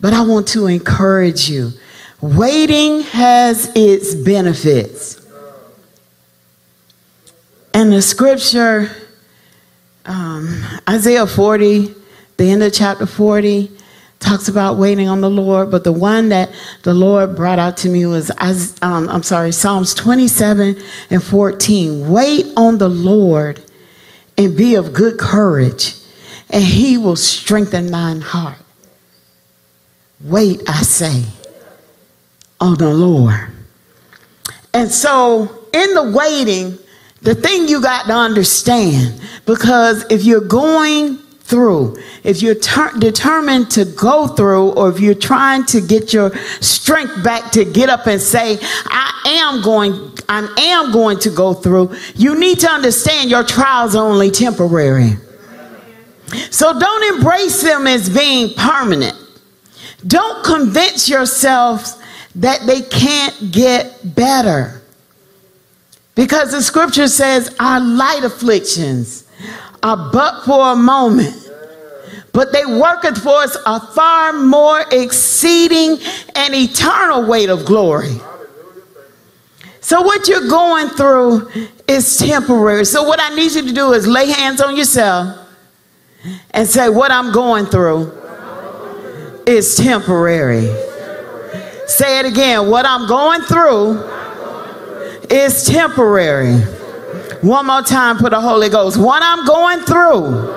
but 0.00 0.12
I 0.12 0.22
want 0.22 0.48
to 0.48 0.66
encourage 0.66 1.48
you. 1.48 1.72
Waiting 2.20 3.00
has 3.02 3.70
its 3.74 4.14
benefits. 4.14 5.20
And 7.74 7.92
the 7.92 8.00
scripture, 8.00 8.90
um, 10.06 10.64
Isaiah 10.88 11.26
40, 11.26 11.92
the 12.36 12.50
end 12.50 12.62
of 12.62 12.72
chapter 12.72 13.04
40, 13.04 13.70
talks 14.20 14.48
about 14.48 14.76
waiting 14.76 15.08
on 15.08 15.20
the 15.20 15.28
Lord. 15.28 15.70
But 15.70 15.82
the 15.82 15.92
one 15.92 16.28
that 16.28 16.50
the 16.82 16.94
Lord 16.94 17.34
brought 17.34 17.58
out 17.58 17.76
to 17.78 17.88
me 17.88 18.06
was, 18.06 18.30
um, 18.80 19.08
I'm 19.08 19.24
sorry, 19.24 19.50
Psalms 19.50 19.92
27 19.92 20.80
and 21.10 21.22
14. 21.22 22.08
Wait 22.08 22.46
on 22.56 22.78
the 22.78 22.88
Lord 22.88 23.60
and 24.38 24.56
be 24.56 24.76
of 24.76 24.92
good 24.92 25.18
courage 25.18 25.96
and 26.50 26.62
he 26.62 26.96
will 26.98 27.16
strengthen 27.16 27.90
mine 27.90 28.20
heart. 28.20 28.58
Wait, 30.20 30.62
I 30.68 30.82
say, 30.82 31.24
on 32.60 32.78
the 32.78 32.92
Lord. 32.92 33.50
And 34.72 34.90
so, 34.90 35.66
in 35.72 35.94
the 35.94 36.10
waiting, 36.10 36.78
the 37.22 37.34
thing 37.34 37.68
you 37.68 37.80
got 37.80 38.06
to 38.06 38.12
understand, 38.12 39.20
because 39.46 40.04
if 40.10 40.24
you're 40.24 40.40
going 40.40 41.16
through, 41.44 41.96
if 42.22 42.42
you're 42.42 42.54
ter- 42.54 42.92
determined 42.98 43.70
to 43.72 43.84
go 43.84 44.28
through, 44.28 44.70
or 44.72 44.90
if 44.90 44.98
you're 44.98 45.14
trying 45.14 45.64
to 45.66 45.80
get 45.80 46.12
your 46.12 46.34
strength 46.60 47.22
back 47.22 47.52
to 47.52 47.64
get 47.64 47.88
up 47.88 48.06
and 48.06 48.20
say, 48.20 48.58
I 48.86 49.22
am 49.26 49.62
going, 49.62 50.12
I 50.28 50.52
am 50.58 50.92
going 50.92 51.18
to 51.20 51.30
go 51.30 51.54
through, 51.54 51.94
you 52.14 52.38
need 52.38 52.60
to 52.60 52.68
understand 52.68 53.30
your 53.30 53.44
trials 53.44 53.94
are 53.94 54.06
only 54.06 54.30
temporary. 54.30 55.16
So 56.50 56.78
don't 56.78 57.16
embrace 57.16 57.62
them 57.62 57.86
as 57.86 58.08
being 58.08 58.54
permanent. 58.54 59.16
Don't 60.06 60.44
convince 60.44 61.08
yourselves 61.08 62.00
that 62.36 62.66
they 62.66 62.82
can't 62.82 63.52
get 63.52 64.14
better. 64.14 64.82
Because 66.14 66.52
the 66.52 66.62
scripture 66.62 67.08
says 67.08 67.54
our 67.58 67.80
light 67.80 68.22
afflictions 68.24 69.26
are 69.82 70.10
but 70.12 70.44
for 70.44 70.72
a 70.72 70.76
moment, 70.76 71.34
but 72.32 72.52
they 72.52 72.64
worketh 72.64 73.22
for 73.22 73.42
us 73.42 73.56
a 73.66 73.80
far 73.80 74.32
more 74.32 74.84
exceeding 74.90 75.98
and 76.34 76.54
eternal 76.54 77.26
weight 77.26 77.48
of 77.48 77.64
glory. 77.64 78.20
So, 79.80 80.00
what 80.00 80.26
you're 80.28 80.48
going 80.48 80.88
through 80.88 81.50
is 81.86 82.16
temporary. 82.16 82.86
So, 82.86 83.02
what 83.02 83.20
I 83.20 83.34
need 83.34 83.52
you 83.52 83.62
to 83.62 83.72
do 83.72 83.92
is 83.92 84.06
lay 84.06 84.30
hands 84.30 84.62
on 84.62 84.76
yourself 84.76 85.43
and 86.50 86.68
say, 86.68 86.88
What 86.88 87.10
I'm 87.10 87.32
going 87.32 87.66
through 87.66 88.12
is 89.46 89.76
temporary. 89.76 90.66
Say 91.86 92.20
it 92.20 92.26
again. 92.26 92.70
What 92.70 92.86
I'm 92.86 93.06
going 93.06 93.42
through 93.42 94.02
is 95.30 95.64
temporary. 95.66 96.60
One 97.42 97.66
more 97.66 97.82
time 97.82 98.18
for 98.18 98.30
the 98.30 98.40
Holy 98.40 98.70
Ghost. 98.70 98.96
What 98.96 99.22
I'm 99.22 99.44
going 99.46 99.80
through 99.80 100.54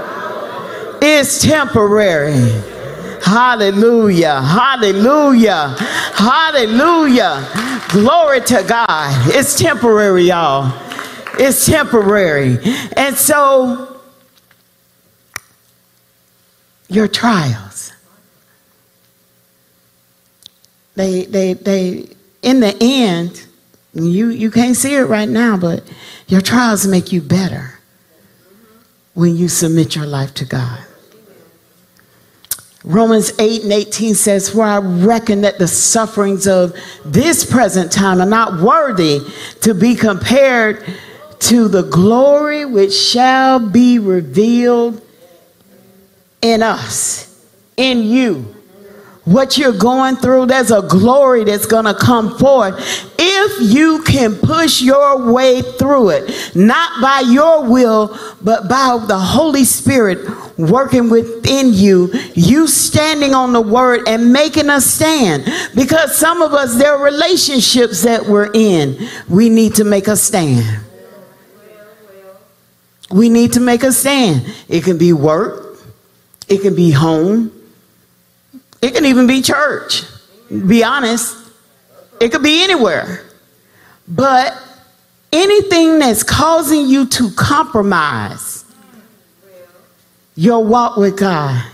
is 1.01 1.41
temporary. 1.41 2.63
Hallelujah. 3.21 4.41
Hallelujah. 4.41 5.75
Hallelujah. 6.13 7.45
Glory 7.89 8.41
to 8.41 8.63
God. 8.63 9.35
It's 9.35 9.59
temporary, 9.59 10.23
y'all. 10.23 10.71
It's 11.39 11.65
temporary. 11.65 12.57
And 12.95 13.15
so 13.15 13.86
your 16.89 17.07
trials. 17.07 17.91
They, 20.95 21.25
they, 21.25 21.53
they, 21.53 22.09
in 22.41 22.59
the 22.59 22.75
end, 22.81 23.45
you, 23.93 24.29
you 24.29 24.49
can't 24.51 24.75
see 24.75 24.95
it 24.95 25.03
right 25.03 25.29
now, 25.29 25.57
but 25.57 25.83
your 26.27 26.41
trials 26.41 26.87
make 26.87 27.11
you 27.11 27.21
better 27.21 27.79
when 29.13 29.35
you 29.35 29.47
submit 29.47 29.95
your 29.95 30.05
life 30.05 30.33
to 30.35 30.45
God. 30.45 30.79
Romans 32.83 33.37
8 33.37 33.63
and 33.63 33.73
18 33.73 34.15
says, 34.15 34.49
For 34.49 34.63
I 34.63 34.77
reckon 34.77 35.41
that 35.41 35.57
the 35.57 35.67
sufferings 35.67 36.47
of 36.47 36.73
this 37.03 37.43
present 37.49 37.91
time 37.91 38.21
are 38.21 38.25
not 38.25 38.61
worthy 38.61 39.19
to 39.61 39.73
be 39.73 39.93
compared 39.93 40.85
to 41.39 41.67
the 41.67 41.83
glory 41.83 42.65
which 42.65 42.93
shall 42.93 43.59
be 43.59 43.99
revealed 43.99 45.01
in 46.41 46.63
us, 46.63 47.45
in 47.75 48.03
you 48.03 48.55
what 49.27 49.57
you're 49.57 49.77
going 49.77 50.15
through, 50.15 50.45
there's 50.45 50.71
a 50.71 50.81
glory 50.83 51.43
that's 51.43 51.65
going 51.65 51.83
to 51.83 51.93
come 51.93 52.37
forth 52.37 52.75
if 53.19 53.73
you 53.75 54.01
can 54.03 54.33
push 54.35 54.81
your 54.81 55.33
way 55.33 55.61
through 55.61 56.11
it, 56.11 56.55
not 56.55 57.01
by 57.01 57.29
your 57.29 57.69
will, 57.69 58.17
but 58.41 58.69
by 58.69 59.03
the 59.05 59.19
Holy 59.19 59.65
Spirit 59.65 60.25
working 60.57 61.09
within 61.09 61.73
you, 61.73 62.09
you 62.35 62.67
standing 62.67 63.33
on 63.33 63.51
the 63.51 63.59
word 63.59 64.07
and 64.07 64.31
making 64.31 64.69
a 64.69 64.79
stand. 64.79 65.43
Because 65.75 66.17
some 66.17 66.41
of 66.41 66.53
us, 66.53 66.77
there 66.77 66.95
are 66.95 67.03
relationships 67.03 68.03
that 68.03 68.25
we're 68.25 68.51
in, 68.53 69.09
we 69.29 69.49
need 69.49 69.75
to 69.75 69.83
make 69.83 70.07
a 70.07 70.15
stand. 70.15 70.85
We 73.11 73.27
need 73.27 73.53
to 73.53 73.59
make 73.59 73.83
a 73.83 73.91
stand. 73.91 74.53
It 74.69 74.85
can 74.85 74.97
be 74.97 75.11
work, 75.11 75.66
it 76.47 76.61
can 76.61 76.75
be 76.75 76.91
home, 76.91 77.51
it 78.81 78.93
can 78.93 79.05
even 79.05 79.27
be 79.27 79.41
church. 79.41 80.03
Be 80.49 80.83
honest. 80.83 81.35
It 82.19 82.31
could 82.31 82.43
be 82.43 82.63
anywhere. 82.63 83.25
But 84.07 84.57
anything 85.31 85.99
that's 85.99 86.23
causing 86.23 86.87
you 86.87 87.05
to 87.07 87.31
compromise 87.31 88.65
your 90.35 90.63
walk 90.63 90.97
with 90.97 91.17
God, 91.17 91.65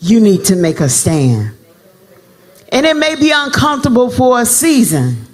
you 0.00 0.20
need 0.20 0.44
to 0.46 0.56
make 0.56 0.80
a 0.80 0.88
stand. 0.88 1.52
And 2.70 2.86
it 2.86 2.96
may 2.96 3.16
be 3.16 3.30
uncomfortable 3.34 4.10
for 4.10 4.40
a 4.40 4.46
season, 4.46 5.26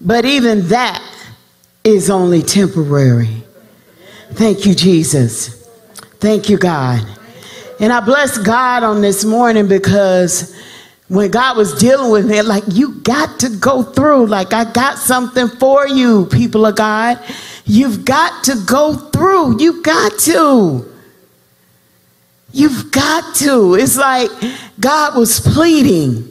but 0.00 0.24
even 0.24 0.68
that 0.68 1.02
is 1.82 2.10
only 2.10 2.42
temporary. 2.42 3.42
Thank 4.32 4.66
you, 4.66 4.74
Jesus. 4.74 5.63
Thank 6.24 6.48
you, 6.48 6.56
God. 6.56 7.06
And 7.78 7.92
I 7.92 8.00
bless 8.00 8.38
God 8.38 8.82
on 8.82 9.02
this 9.02 9.26
morning 9.26 9.68
because 9.68 10.56
when 11.08 11.30
God 11.30 11.54
was 11.54 11.74
dealing 11.74 12.10
with 12.10 12.26
me, 12.26 12.40
like, 12.40 12.64
you 12.68 12.94
got 13.02 13.38
to 13.40 13.50
go 13.50 13.82
through. 13.82 14.28
Like, 14.28 14.54
I 14.54 14.64
got 14.72 14.96
something 14.96 15.48
for 15.48 15.86
you, 15.86 16.24
people 16.24 16.64
of 16.64 16.76
God. 16.76 17.22
You've 17.66 18.06
got 18.06 18.42
to 18.44 18.54
go 18.66 18.94
through. 18.94 19.60
You've 19.60 19.84
got 19.84 20.18
to. 20.20 20.90
You've 22.52 22.90
got 22.90 23.34
to. 23.34 23.74
It's 23.74 23.98
like 23.98 24.30
God 24.80 25.18
was 25.18 25.40
pleading. 25.40 26.26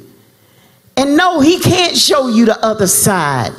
And 0.98 1.16
no, 1.16 1.40
He 1.40 1.60
can't 1.60 1.96
show 1.96 2.30
you 2.30 2.46
the 2.46 2.58
other 2.66 2.88
side. 2.88 3.52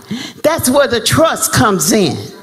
That's 0.43 0.69
where 0.69 0.89
the 0.89 1.01
trust 1.01 1.53
comes 1.53 1.93
in. 1.93 2.34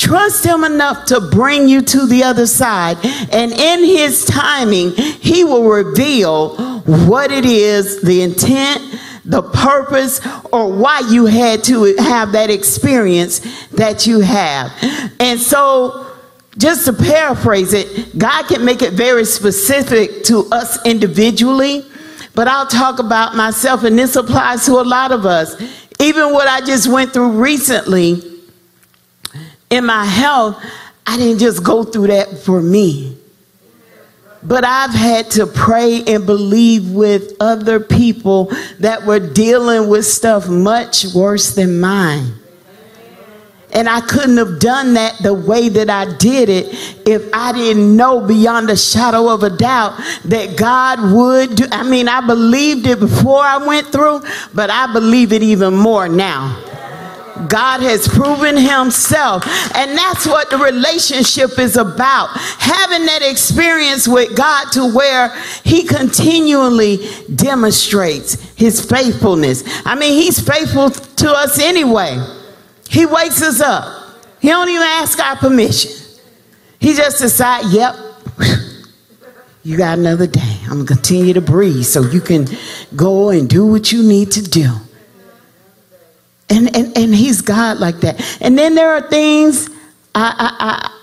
Trust 0.00 0.46
Him 0.46 0.64
enough 0.64 1.04
to 1.06 1.20
bring 1.20 1.68
you 1.68 1.82
to 1.82 2.06
the 2.06 2.24
other 2.24 2.46
side. 2.46 2.96
And 3.04 3.52
in 3.52 3.84
His 3.84 4.24
timing, 4.24 4.92
He 4.92 5.44
will 5.44 5.68
reveal 5.68 6.56
what 6.84 7.30
it 7.30 7.44
is, 7.44 8.00
the 8.00 8.22
intent, 8.22 8.98
the 9.26 9.42
purpose, 9.42 10.26
or 10.50 10.72
why 10.72 11.00
you 11.10 11.26
had 11.26 11.62
to 11.64 11.94
have 11.98 12.32
that 12.32 12.48
experience 12.48 13.40
that 13.72 14.06
you 14.06 14.20
have. 14.20 14.72
And 15.20 15.38
so, 15.38 16.06
just 16.56 16.86
to 16.86 16.94
paraphrase 16.94 17.74
it, 17.74 18.18
God 18.18 18.48
can 18.48 18.64
make 18.64 18.80
it 18.80 18.94
very 18.94 19.26
specific 19.26 20.24
to 20.24 20.46
us 20.50 20.84
individually, 20.86 21.84
but 22.34 22.48
I'll 22.48 22.66
talk 22.66 23.00
about 23.00 23.36
myself, 23.36 23.84
and 23.84 23.98
this 23.98 24.16
applies 24.16 24.64
to 24.64 24.80
a 24.80 24.82
lot 24.82 25.12
of 25.12 25.26
us. 25.26 25.60
Even 26.00 26.32
what 26.32 26.48
I 26.48 26.62
just 26.62 26.88
went 26.88 27.12
through 27.12 27.32
recently 27.32 28.39
in 29.70 29.86
my 29.86 30.04
health, 30.04 30.62
I 31.06 31.16
didn't 31.16 31.38
just 31.38 31.64
go 31.64 31.84
through 31.84 32.08
that 32.08 32.38
for 32.38 32.60
me. 32.60 33.16
But 34.42 34.64
I've 34.64 34.94
had 34.94 35.30
to 35.32 35.46
pray 35.46 36.02
and 36.06 36.24
believe 36.24 36.90
with 36.90 37.34
other 37.40 37.78
people 37.78 38.50
that 38.78 39.04
were 39.04 39.20
dealing 39.20 39.88
with 39.88 40.06
stuff 40.06 40.48
much 40.48 41.06
worse 41.14 41.54
than 41.54 41.80
mine. 41.80 42.34
And 43.72 43.88
I 43.88 44.00
couldn't 44.00 44.38
have 44.38 44.58
done 44.58 44.94
that 44.94 45.18
the 45.18 45.32
way 45.32 45.68
that 45.68 45.88
I 45.88 46.16
did 46.16 46.48
it 46.48 46.66
if 47.06 47.28
I 47.32 47.52
didn't 47.52 47.96
know 47.96 48.20
beyond 48.20 48.68
a 48.70 48.76
shadow 48.76 49.28
of 49.28 49.44
a 49.44 49.50
doubt 49.50 49.96
that 50.24 50.56
God 50.56 51.12
would 51.12 51.54
do. 51.54 51.64
I 51.70 51.88
mean, 51.88 52.08
I 52.08 52.26
believed 52.26 52.86
it 52.86 52.98
before 52.98 53.40
I 53.40 53.64
went 53.64 53.86
through, 53.88 54.22
but 54.54 54.70
I 54.70 54.92
believe 54.92 55.32
it 55.32 55.42
even 55.42 55.74
more 55.74 56.08
now. 56.08 56.69
God 57.48 57.80
has 57.80 58.08
proven 58.08 58.56
himself. 58.56 59.44
And 59.74 59.96
that's 59.96 60.26
what 60.26 60.50
the 60.50 60.58
relationship 60.58 61.58
is 61.58 61.76
about. 61.76 62.28
Having 62.32 63.06
that 63.06 63.22
experience 63.22 64.06
with 64.06 64.36
God 64.36 64.70
to 64.72 64.92
where 64.94 65.28
he 65.64 65.84
continually 65.84 66.98
demonstrates 67.34 68.34
his 68.56 68.84
faithfulness. 68.84 69.64
I 69.84 69.94
mean, 69.94 70.12
he's 70.12 70.40
faithful 70.40 70.90
to 70.90 71.30
us 71.30 71.58
anyway. 71.58 72.18
He 72.88 73.06
wakes 73.06 73.42
us 73.42 73.60
up. 73.60 74.16
He 74.40 74.48
don't 74.48 74.68
even 74.68 74.82
ask 74.82 75.18
our 75.20 75.36
permission. 75.36 75.92
He 76.78 76.94
just 76.94 77.18
decides, 77.18 77.72
yep, 77.72 77.94
you 79.62 79.76
got 79.76 79.98
another 79.98 80.26
day. 80.26 80.58
I'm 80.64 80.84
going 80.84 80.86
to 80.86 80.94
continue 80.94 81.34
to 81.34 81.42
breathe 81.42 81.84
so 81.84 82.02
you 82.02 82.20
can 82.20 82.46
go 82.96 83.28
and 83.28 83.48
do 83.48 83.66
what 83.66 83.92
you 83.92 84.02
need 84.02 84.32
to 84.32 84.42
do. 84.42 84.72
And, 86.50 86.76
and, 86.76 86.96
and 86.98 87.14
he's 87.14 87.42
God 87.42 87.78
like 87.78 88.00
that. 88.00 88.20
And 88.40 88.58
then 88.58 88.74
there 88.74 88.90
are 88.90 89.08
things, 89.08 89.68
I, 90.14 90.34
I, 90.36 90.56
I, 90.58 90.98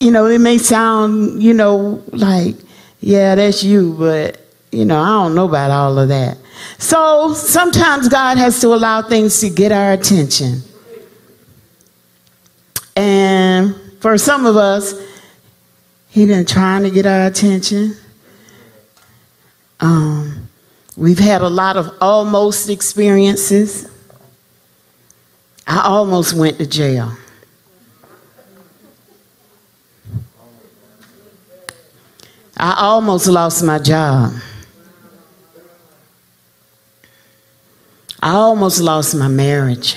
you 0.00 0.10
know, 0.10 0.26
it 0.26 0.38
may 0.38 0.58
sound, 0.58 1.42
you 1.42 1.54
know, 1.54 2.02
like, 2.12 2.56
yeah, 3.00 3.34
that's 3.34 3.64
you, 3.64 3.94
but, 3.98 4.38
you 4.70 4.84
know, 4.84 5.00
I 5.00 5.08
don't 5.22 5.34
know 5.34 5.48
about 5.48 5.70
all 5.70 5.98
of 5.98 6.08
that. 6.08 6.36
So 6.78 7.32
sometimes 7.32 8.08
God 8.08 8.36
has 8.36 8.60
to 8.60 8.68
allow 8.68 9.00
things 9.00 9.40
to 9.40 9.48
get 9.48 9.72
our 9.72 9.92
attention. 9.92 10.60
And 12.94 13.74
for 14.00 14.18
some 14.18 14.44
of 14.44 14.56
us, 14.56 14.94
he 16.10 16.26
been 16.26 16.44
trying 16.44 16.82
to 16.82 16.90
get 16.90 17.06
our 17.06 17.26
attention. 17.26 17.96
Um, 19.80 20.48
we've 20.96 21.18
had 21.18 21.40
a 21.40 21.48
lot 21.48 21.78
of 21.78 21.96
almost 22.00 22.68
experiences. 22.68 23.88
I 25.66 25.82
almost 25.84 26.34
went 26.34 26.58
to 26.58 26.66
jail. 26.66 27.12
I 32.56 32.74
almost 32.78 33.26
lost 33.26 33.64
my 33.64 33.78
job. 33.78 34.34
I 38.22 38.30
almost 38.34 38.80
lost 38.80 39.16
my 39.16 39.26
marriage. 39.26 39.96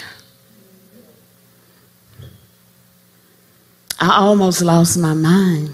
I 3.99 4.17
almost 4.17 4.63
lost 4.63 4.97
my 4.97 5.13
mind. 5.13 5.73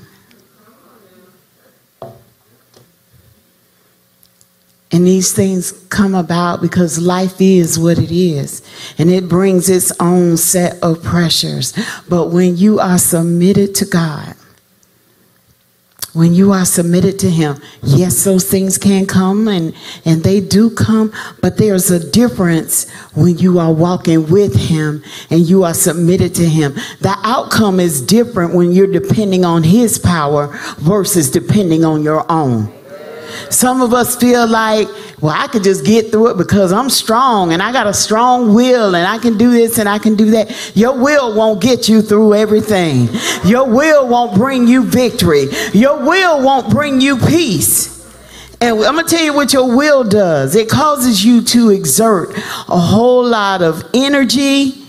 And 4.92 5.08
these 5.08 5.32
things 5.32 5.72
come 5.90 6.16
about 6.16 6.62
because 6.62 7.00
life 7.00 7.40
is 7.40 7.80
what 7.80 7.98
it 7.98 8.12
is. 8.12 8.62
And 8.98 9.10
it 9.10 9.30
brings 9.30 9.70
its 9.70 9.92
own 10.02 10.36
set 10.36 10.82
of 10.84 11.02
pressures. 11.02 11.74
But 12.10 12.28
when 12.28 12.58
you 12.58 12.80
are 12.80 12.98
submitted 12.98 13.74
to 13.76 13.86
God, 13.86 14.36
when 16.14 16.34
you 16.34 16.52
are 16.52 16.66
submitted 16.66 17.18
to 17.18 17.30
him 17.30 17.56
yes 17.84 18.26
those 18.26 18.44
things 18.44 18.78
can 18.78 19.06
come 19.06 19.48
and 19.48 19.74
and 20.04 20.24
they 20.24 20.42
do 20.42 20.70
come 20.70 21.10
but 21.42 21.58
there's 21.58 21.90
a 21.90 22.12
difference 22.12 22.90
when 23.14 23.38
you 23.38 23.60
are 23.60 23.72
walking 23.72 24.30
with 24.30 24.54
him 24.54 25.02
and 25.30 25.48
you 25.48 25.64
are 25.64 25.74
submitted 25.74 26.36
to 26.36 26.44
him 26.44 26.74
the 27.00 27.18
outcome 27.24 27.80
is 27.80 28.02
different 28.02 28.54
when 28.54 28.74
you're 28.74 28.92
depending 28.92 29.46
on 29.46 29.64
his 29.64 29.98
power 29.98 30.48
versus 30.80 31.32
depending 31.32 31.86
on 31.86 32.04
your 32.04 32.30
own 32.30 32.70
some 33.50 33.82
of 33.82 33.94
us 33.94 34.16
feel 34.16 34.48
like, 34.48 34.88
well, 35.22 35.36
I 35.38 35.48
could 35.48 35.64
just 35.64 35.86
get 35.86 36.12
through 36.12 36.32
it 36.32 36.38
because 36.38 36.74
I'm 36.74 36.90
strong 36.90 37.54
and 37.54 37.62
I 37.62 37.72
got 37.72 37.88
a 37.88 37.94
strong 37.94 38.54
will 38.54 38.96
and 38.96 39.08
I 39.08 39.18
can 39.18 39.38
do 39.38 39.52
this 39.52 39.78
and 39.78 39.88
I 39.88 40.00
can 40.00 40.16
do 40.16 40.32
that. 40.32 40.76
Your 40.76 40.98
will 40.98 41.36
won't 41.36 41.62
get 41.62 41.88
you 41.88 42.02
through 42.02 42.34
everything. 42.34 43.10
Your 43.46 43.68
will 43.68 44.08
won't 44.08 44.36
bring 44.36 44.68
you 44.68 44.84
victory. 44.84 45.48
Your 45.74 46.00
will 46.04 46.44
won't 46.44 46.70
bring 46.70 47.02
you 47.02 47.18
peace. 47.18 47.92
And 48.62 48.78
I'm 48.84 48.94
going 48.94 49.06
to 49.08 49.16
tell 49.16 49.26
you 49.26 49.34
what 49.34 49.54
your 49.54 49.76
will 49.76 50.04
does. 50.04 50.56
It 50.56 50.70
causes 50.70 51.26
you 51.26 51.42
to 51.46 51.72
exert 51.72 52.38
a 52.38 52.80
whole 52.80 53.26
lot 53.26 53.64
of 53.64 53.84
energy, 53.94 54.86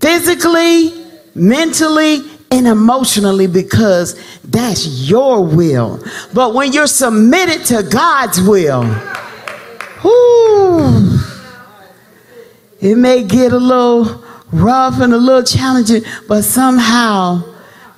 physically, 0.00 0.92
mentally, 1.34 2.20
and 2.50 2.66
emotionally 2.66 3.46
because 3.46 4.14
that's 4.44 4.86
your 5.08 5.44
will. 5.44 6.02
But 6.32 6.54
when 6.54 6.72
you're 6.72 6.86
submitted 6.86 7.64
to 7.66 7.82
God's 7.82 8.40
will, 8.40 8.84
whoo, 10.04 11.18
it 12.80 12.96
may 12.96 13.24
get 13.24 13.52
a 13.52 13.58
little 13.58 14.24
rough 14.52 15.00
and 15.00 15.12
a 15.12 15.18
little 15.18 15.42
challenging, 15.42 16.02
but 16.28 16.42
somehow 16.42 17.42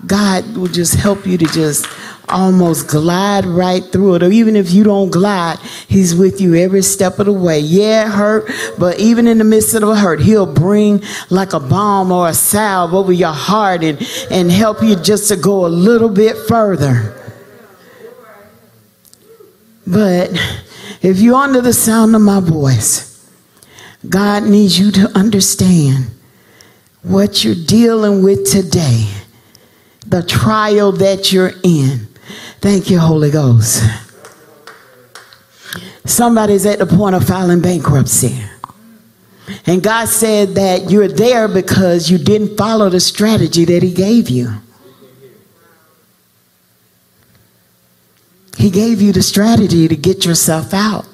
God 0.07 0.57
will 0.57 0.69
just 0.69 0.95
help 0.95 1.27
you 1.27 1.37
to 1.39 1.47
just 1.47 1.87
almost 2.31 2.89
glide 2.89 3.47
right 3.47 3.83
through 3.85 4.17
it. 4.17 4.23
Or 4.23 4.31
even 4.31 4.57
if 4.57 4.73
you 4.73 4.85
don't 4.85 5.11
glide, 5.11 5.59
He's 5.89 6.15
with 6.15 6.41
you 6.41 6.55
every 6.55 6.83
step 6.83 7.19
of 7.19 7.27
the 7.27 7.33
way. 7.33 7.61
Yeah, 7.61 8.09
hurt, 8.09 8.51
but 8.79 8.99
even 8.99 9.27
in 9.27 9.39
the 9.39 9.45
midst 9.45 9.75
of 9.75 9.83
the 9.83 9.95
hurt, 9.95 10.21
He'll 10.21 10.53
bring 10.53 11.03
like 11.31 11.53
a 11.53 11.61
balm 11.61 12.13
or 12.13 12.29
a 12.29 12.35
salve 12.35 12.95
over 12.95 13.13
your 13.13 13.33
heart 13.33 13.83
and, 13.83 14.01
and 14.31 14.51
help 14.51 14.83
you 14.83 14.97
just 14.97 15.29
to 15.29 15.37
go 15.37 15.67
a 15.67 15.69
little 15.69 16.09
bit 16.09 16.37
further. 16.49 17.15
But 19.87 20.31
if 21.01 21.19
you're 21.19 21.37
under 21.37 21.61
the 21.61 21.73
sound 21.73 22.15
of 22.15 22.21
my 22.21 22.41
voice, 22.41 23.09
God 24.09 24.45
needs 24.45 24.79
you 24.79 24.91
to 24.93 25.19
understand 25.19 26.11
what 27.03 27.45
you're 27.45 27.55
dealing 27.55 28.23
with 28.23 28.51
today, 28.51 29.09
the 30.07 30.23
trial 30.23 30.93
that 30.93 31.33
you're 31.33 31.53
in. 31.63 32.08
Thank 32.61 32.91
you, 32.91 32.99
Holy 32.99 33.31
Ghost. 33.31 33.83
Somebody's 36.05 36.67
at 36.67 36.79
the 36.79 36.87
point 36.87 37.15
of 37.15 37.27
filing 37.27 37.61
bankruptcy. 37.61 38.43
And 39.67 39.83
God 39.83 40.09
said 40.09 40.57
that 40.57 40.91
you're 40.91 41.09
there 41.09 41.49
because 41.49 42.11
you 42.11 42.19
didn't 42.19 42.57
follow 42.57 42.89
the 42.89 43.01
strategy 43.01 43.65
that 43.65 43.83
He 43.83 43.93
gave 43.93 44.29
you. 44.29 44.51
He 48.57 48.71
gave 48.71 49.01
you 49.01 49.13
the 49.13 49.23
strategy 49.23 49.87
to 49.87 49.95
get 49.95 50.25
yourself 50.25 50.75
out, 50.75 51.07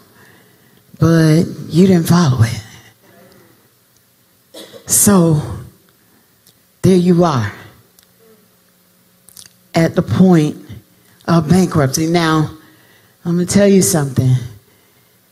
but 0.99 1.42
you 1.68 1.86
didn't 1.86 2.09
follow 2.09 2.38
it. 2.42 2.64
So, 4.86 5.42
there 6.80 6.97
you 6.97 7.22
are 7.24 7.53
at 9.74 9.95
the 9.95 10.03
point 10.03 10.63
of 11.26 11.48
bankruptcy. 11.48 12.06
Now, 12.06 12.50
I'm 13.24 13.36
going 13.36 13.46
to 13.46 13.52
tell 13.52 13.68
you 13.68 13.82
something 13.82 14.34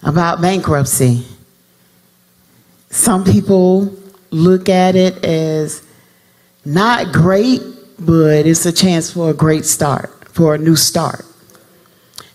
about 0.03 0.41
bankruptcy. 0.41 1.25
Some 2.91 3.25
people 3.25 3.95
look 4.31 4.69
at 4.69 4.97
it 4.97 5.25
as 5.25 5.83
not 6.65 7.13
great, 7.13 7.63
but 7.99 8.47
it's 8.47 8.67
a 8.67 8.73
chance 8.73 9.13
for 9.13 9.31
a 9.31 9.35
great 9.35 9.65
start, 9.65 10.29
for 10.29 10.55
a 10.55 10.59
new 10.59 10.77
start. 10.77 11.25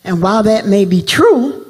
And 0.03 0.21
while 0.21 0.43
that 0.43 0.65
may 0.65 0.85
be 0.85 1.01
true, 1.01 1.65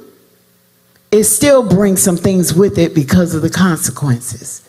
it 1.12 1.24
still 1.24 1.68
brings 1.68 2.02
some 2.02 2.18
things 2.18 2.54
with 2.54 2.78
it 2.78 2.94
because 2.94 3.34
of 3.34 3.42
the 3.42 3.50
consequences. 3.50 4.68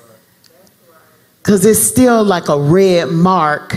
Because 1.39 1.65
it's 1.67 1.81
still 1.81 2.25
like 2.25 2.49
a 2.49 2.59
red 2.59 3.09
mark 3.09 3.77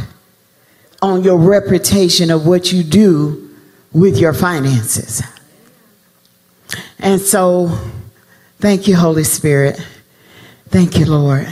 on 1.01 1.23
your 1.23 1.37
reputation 1.37 2.29
of 2.29 2.45
what 2.45 2.71
you 2.71 2.83
do 2.83 3.49
with 3.91 4.17
your 4.17 4.33
finances. 4.33 5.23
And 6.99 7.19
so, 7.19 7.77
thank 8.59 8.87
you, 8.87 8.95
Holy 8.95 9.23
Spirit. 9.23 9.85
Thank 10.69 10.99
you, 10.99 11.05
Lord. 11.05 11.47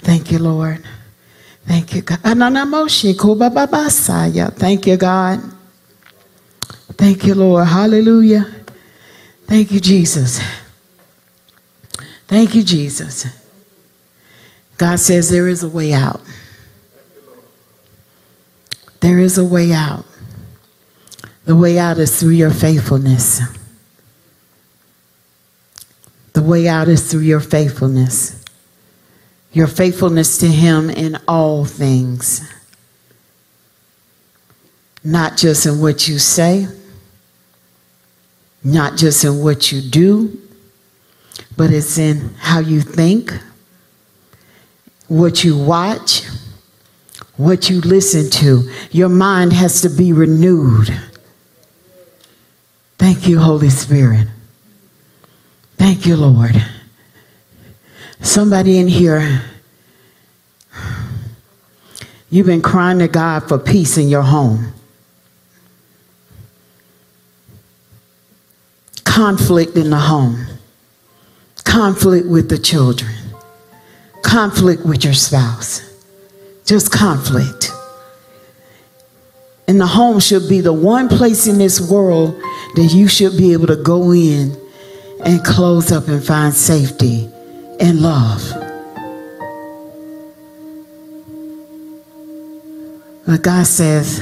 Thank 0.00 0.32
you, 0.32 0.38
Lord. 0.38 0.84
Thank 1.66 1.94
you, 1.94 2.02
God. 2.02 2.18
Thank 4.56 4.86
you, 4.86 4.96
God. 4.96 5.40
Thank 6.96 7.24
you, 7.26 7.34
Lord. 7.34 7.66
Hallelujah. 7.66 8.46
Thank 9.46 9.70
you, 9.70 9.80
Jesus. 9.80 10.40
Thank 12.26 12.54
you, 12.54 12.62
Jesus. 12.62 13.26
God 14.78 15.00
says 15.00 15.28
there 15.28 15.48
is 15.48 15.62
a 15.62 15.68
way 15.68 15.92
out. 15.92 16.20
There 19.00 19.18
is 19.18 19.36
a 19.36 19.44
way 19.44 19.72
out. 19.72 20.04
The 21.44 21.56
way 21.56 21.78
out 21.78 21.98
is 21.98 22.18
through 22.18 22.30
your 22.30 22.50
faithfulness. 22.50 23.40
The 26.32 26.42
way 26.42 26.68
out 26.68 26.88
is 26.88 27.10
through 27.10 27.22
your 27.22 27.40
faithfulness. 27.40 28.44
Your 29.52 29.66
faithfulness 29.66 30.38
to 30.38 30.46
Him 30.46 30.90
in 30.90 31.18
all 31.26 31.64
things. 31.64 32.48
Not 35.02 35.36
just 35.36 35.66
in 35.66 35.80
what 35.80 36.06
you 36.06 36.18
say, 36.18 36.68
not 38.62 38.96
just 38.96 39.24
in 39.24 39.42
what 39.42 39.72
you 39.72 39.80
do, 39.80 40.38
but 41.56 41.72
it's 41.72 41.98
in 41.98 42.34
how 42.38 42.60
you 42.60 42.80
think 42.80 43.32
what 45.08 45.42
you 45.42 45.56
watch, 45.56 46.26
what 47.36 47.68
you 47.68 47.80
listen 47.80 48.30
to. 48.30 48.70
Your 48.90 49.08
mind 49.08 49.52
has 49.54 49.80
to 49.80 49.88
be 49.88 50.12
renewed. 50.12 50.88
Thank 52.98 53.26
you, 53.26 53.38
Holy 53.38 53.70
Spirit. 53.70 54.28
Thank 55.76 56.06
you, 56.06 56.16
Lord. 56.16 56.62
Somebody 58.20 58.78
in 58.78 58.88
here, 58.88 59.42
you've 62.30 62.46
been 62.46 62.62
crying 62.62 62.98
to 62.98 63.08
God 63.08 63.48
for 63.48 63.58
peace 63.58 63.96
in 63.96 64.08
your 64.08 64.22
home. 64.22 64.74
Conflict 69.04 69.76
in 69.76 69.90
the 69.90 69.96
home, 69.96 70.46
conflict 71.64 72.26
with 72.26 72.48
the 72.48 72.58
children 72.58 73.27
conflict 74.28 74.84
with 74.84 75.04
your 75.04 75.14
spouse, 75.14 75.80
just 76.66 76.92
conflict. 76.92 77.72
And 79.66 79.80
the 79.80 79.86
home 79.86 80.20
should 80.20 80.48
be 80.50 80.60
the 80.60 80.72
one 80.72 81.08
place 81.08 81.46
in 81.46 81.56
this 81.56 81.80
world 81.80 82.34
that 82.74 82.90
you 82.94 83.08
should 83.08 83.38
be 83.38 83.54
able 83.54 83.68
to 83.68 83.76
go 83.76 84.12
in 84.12 84.54
and 85.24 85.42
close 85.44 85.90
up 85.90 86.08
and 86.08 86.22
find 86.22 86.52
safety 86.52 87.30
and 87.80 88.00
love. 88.00 88.42
But 93.26 93.42
God 93.42 93.66
says, 93.66 94.20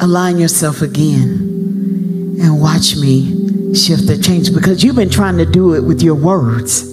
align 0.00 0.38
yourself 0.38 0.82
again 0.82 2.38
and 2.42 2.60
watch 2.60 2.96
me 2.96 3.74
shift 3.74 4.08
the 4.08 4.18
change 4.18 4.52
because 4.52 4.82
you've 4.82 4.96
been 4.96 5.10
trying 5.10 5.38
to 5.38 5.46
do 5.46 5.74
it 5.74 5.84
with 5.84 6.02
your 6.02 6.16
words. 6.16 6.89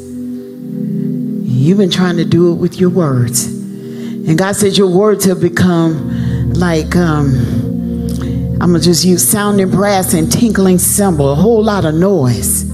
You've 1.57 1.79
been 1.79 1.89
trying 1.89 2.17
to 2.17 2.25
do 2.25 2.51
it 2.51 2.55
with 2.55 2.79
your 2.79 2.91
words. 2.91 3.45
And 3.47 4.37
God 4.37 4.55
said 4.55 4.77
your 4.77 4.89
words 4.89 5.25
have 5.25 5.41
become 5.41 6.53
like, 6.53 6.95
um, 6.95 7.33
I'm 8.61 8.69
going 8.69 8.79
to 8.79 8.79
just 8.79 9.03
use 9.03 9.27
sounding 9.27 9.71
brass 9.71 10.13
and 10.13 10.31
tinkling 10.31 10.77
cymbal, 10.77 11.31
a 11.31 11.35
whole 11.35 11.63
lot 11.63 11.83
of 11.83 11.95
noise 11.95 12.65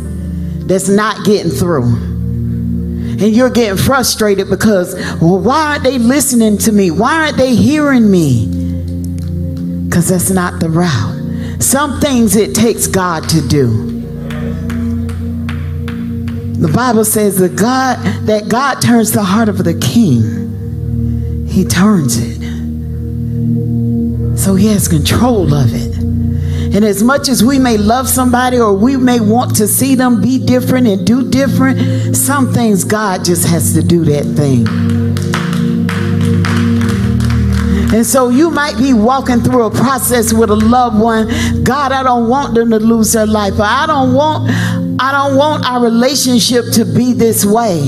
that's 0.67 0.89
not 0.89 1.25
getting 1.25 1.49
through. 1.49 1.84
And 1.84 3.21
you're 3.21 3.49
getting 3.49 3.77
frustrated 3.77 4.49
because, 4.49 4.95
well, 5.21 5.39
why 5.39 5.71
aren't 5.71 5.84
they 5.84 5.97
listening 5.97 6.57
to 6.59 6.71
me? 6.73 6.91
Why 6.91 7.25
aren't 7.25 7.38
they 7.38 7.55
hearing 7.55 8.11
me? 8.11 8.47
Because 9.86 10.09
that's 10.09 10.29
not 10.29 10.59
the 10.59 10.69
route. 10.69 11.63
Some 11.63 12.01
things 12.01 12.36
it 12.36 12.53
takes 12.53 12.88
God 12.88 13.29
to 13.29 13.47
do. 13.47 14.03
The 16.64 16.72
Bible 16.72 17.03
says 17.03 17.39
that 17.39 17.57
God 17.57 17.97
that 18.26 18.47
God 18.47 18.82
turns 18.82 19.11
the 19.11 19.22
heart 19.22 19.49
of 19.49 19.66
the 19.66 19.74
king. 19.74 21.45
He 21.45 21.66
turns 21.66 22.18
it. 22.18 22.39
So 24.39 24.55
he 24.55 24.68
has 24.68 24.88
control 24.88 25.53
of 25.53 25.74
it. 25.74 25.97
And 26.74 26.86
as 26.86 27.03
much 27.03 27.28
as 27.28 27.43
we 27.43 27.59
may 27.59 27.76
love 27.76 28.07
somebody 28.07 28.59
or 28.59 28.72
we 28.74 28.95
may 28.95 29.20
want 29.20 29.57
to 29.57 29.68
see 29.68 29.95
them 29.95 30.22
be 30.22 30.39
different 30.39 30.88
and 30.88 31.05
do 31.05 31.30
different, 31.30 32.16
some 32.16 32.53
things 32.53 32.86
God 32.86 33.26
just 33.26 33.45
has 33.49 33.74
to 33.74 33.84
do 33.84 34.05
that 34.05 34.24
thing. 34.24 34.66
And 37.93 38.05
so 38.05 38.30
you 38.30 38.49
might 38.49 38.78
be 38.78 38.93
walking 38.93 39.41
through 39.41 39.66
a 39.66 39.70
process 39.70 40.32
with 40.32 40.49
a 40.49 40.55
loved 40.55 40.97
one. 40.97 41.28
God, 41.64 41.91
I 41.91 42.03
don't 42.03 42.30
want 42.30 42.55
them 42.55 42.72
to 42.72 42.80
lose 42.80 43.11
their 43.11 43.28
life. 43.28 43.59
I 43.59 43.86
don't 43.86 44.14
want 44.14 44.82
I 44.99 45.11
don't 45.11 45.35
want 45.37 45.65
our 45.65 45.81
relationship 45.81 46.65
to 46.73 46.85
be 46.85 47.13
this 47.13 47.45
way. 47.45 47.81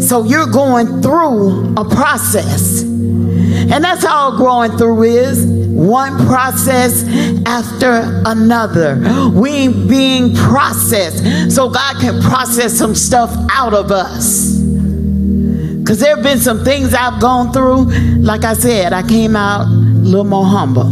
So 0.00 0.24
you're 0.24 0.46
going 0.46 1.02
through 1.02 1.74
a 1.76 1.84
process. 1.84 2.82
And 2.82 3.82
that's 3.84 4.04
all 4.04 4.36
growing 4.36 4.76
through 4.78 5.02
is. 5.02 5.46
one 5.78 6.16
process 6.26 7.04
after 7.46 8.20
another. 8.26 9.30
We 9.32 9.68
being 9.68 10.34
processed 10.34 11.54
so 11.54 11.70
God 11.70 12.00
can 12.00 12.20
process 12.20 12.76
some 12.76 12.96
stuff 12.96 13.30
out 13.50 13.74
of 13.74 13.92
us. 13.92 14.58
Because 14.58 16.00
there 16.00 16.16
have 16.16 16.24
been 16.24 16.38
some 16.40 16.64
things 16.64 16.94
I've 16.94 17.20
gone 17.20 17.52
through. 17.52 17.84
Like 18.18 18.42
I 18.44 18.54
said, 18.54 18.92
I 18.92 19.06
came 19.06 19.36
out 19.36 19.66
a 19.66 19.70
little 19.70 20.24
more 20.24 20.44
humble, 20.44 20.90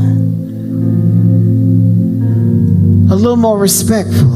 a 3.16 3.18
little 3.18 3.36
more 3.36 3.58
respectful. 3.58 4.28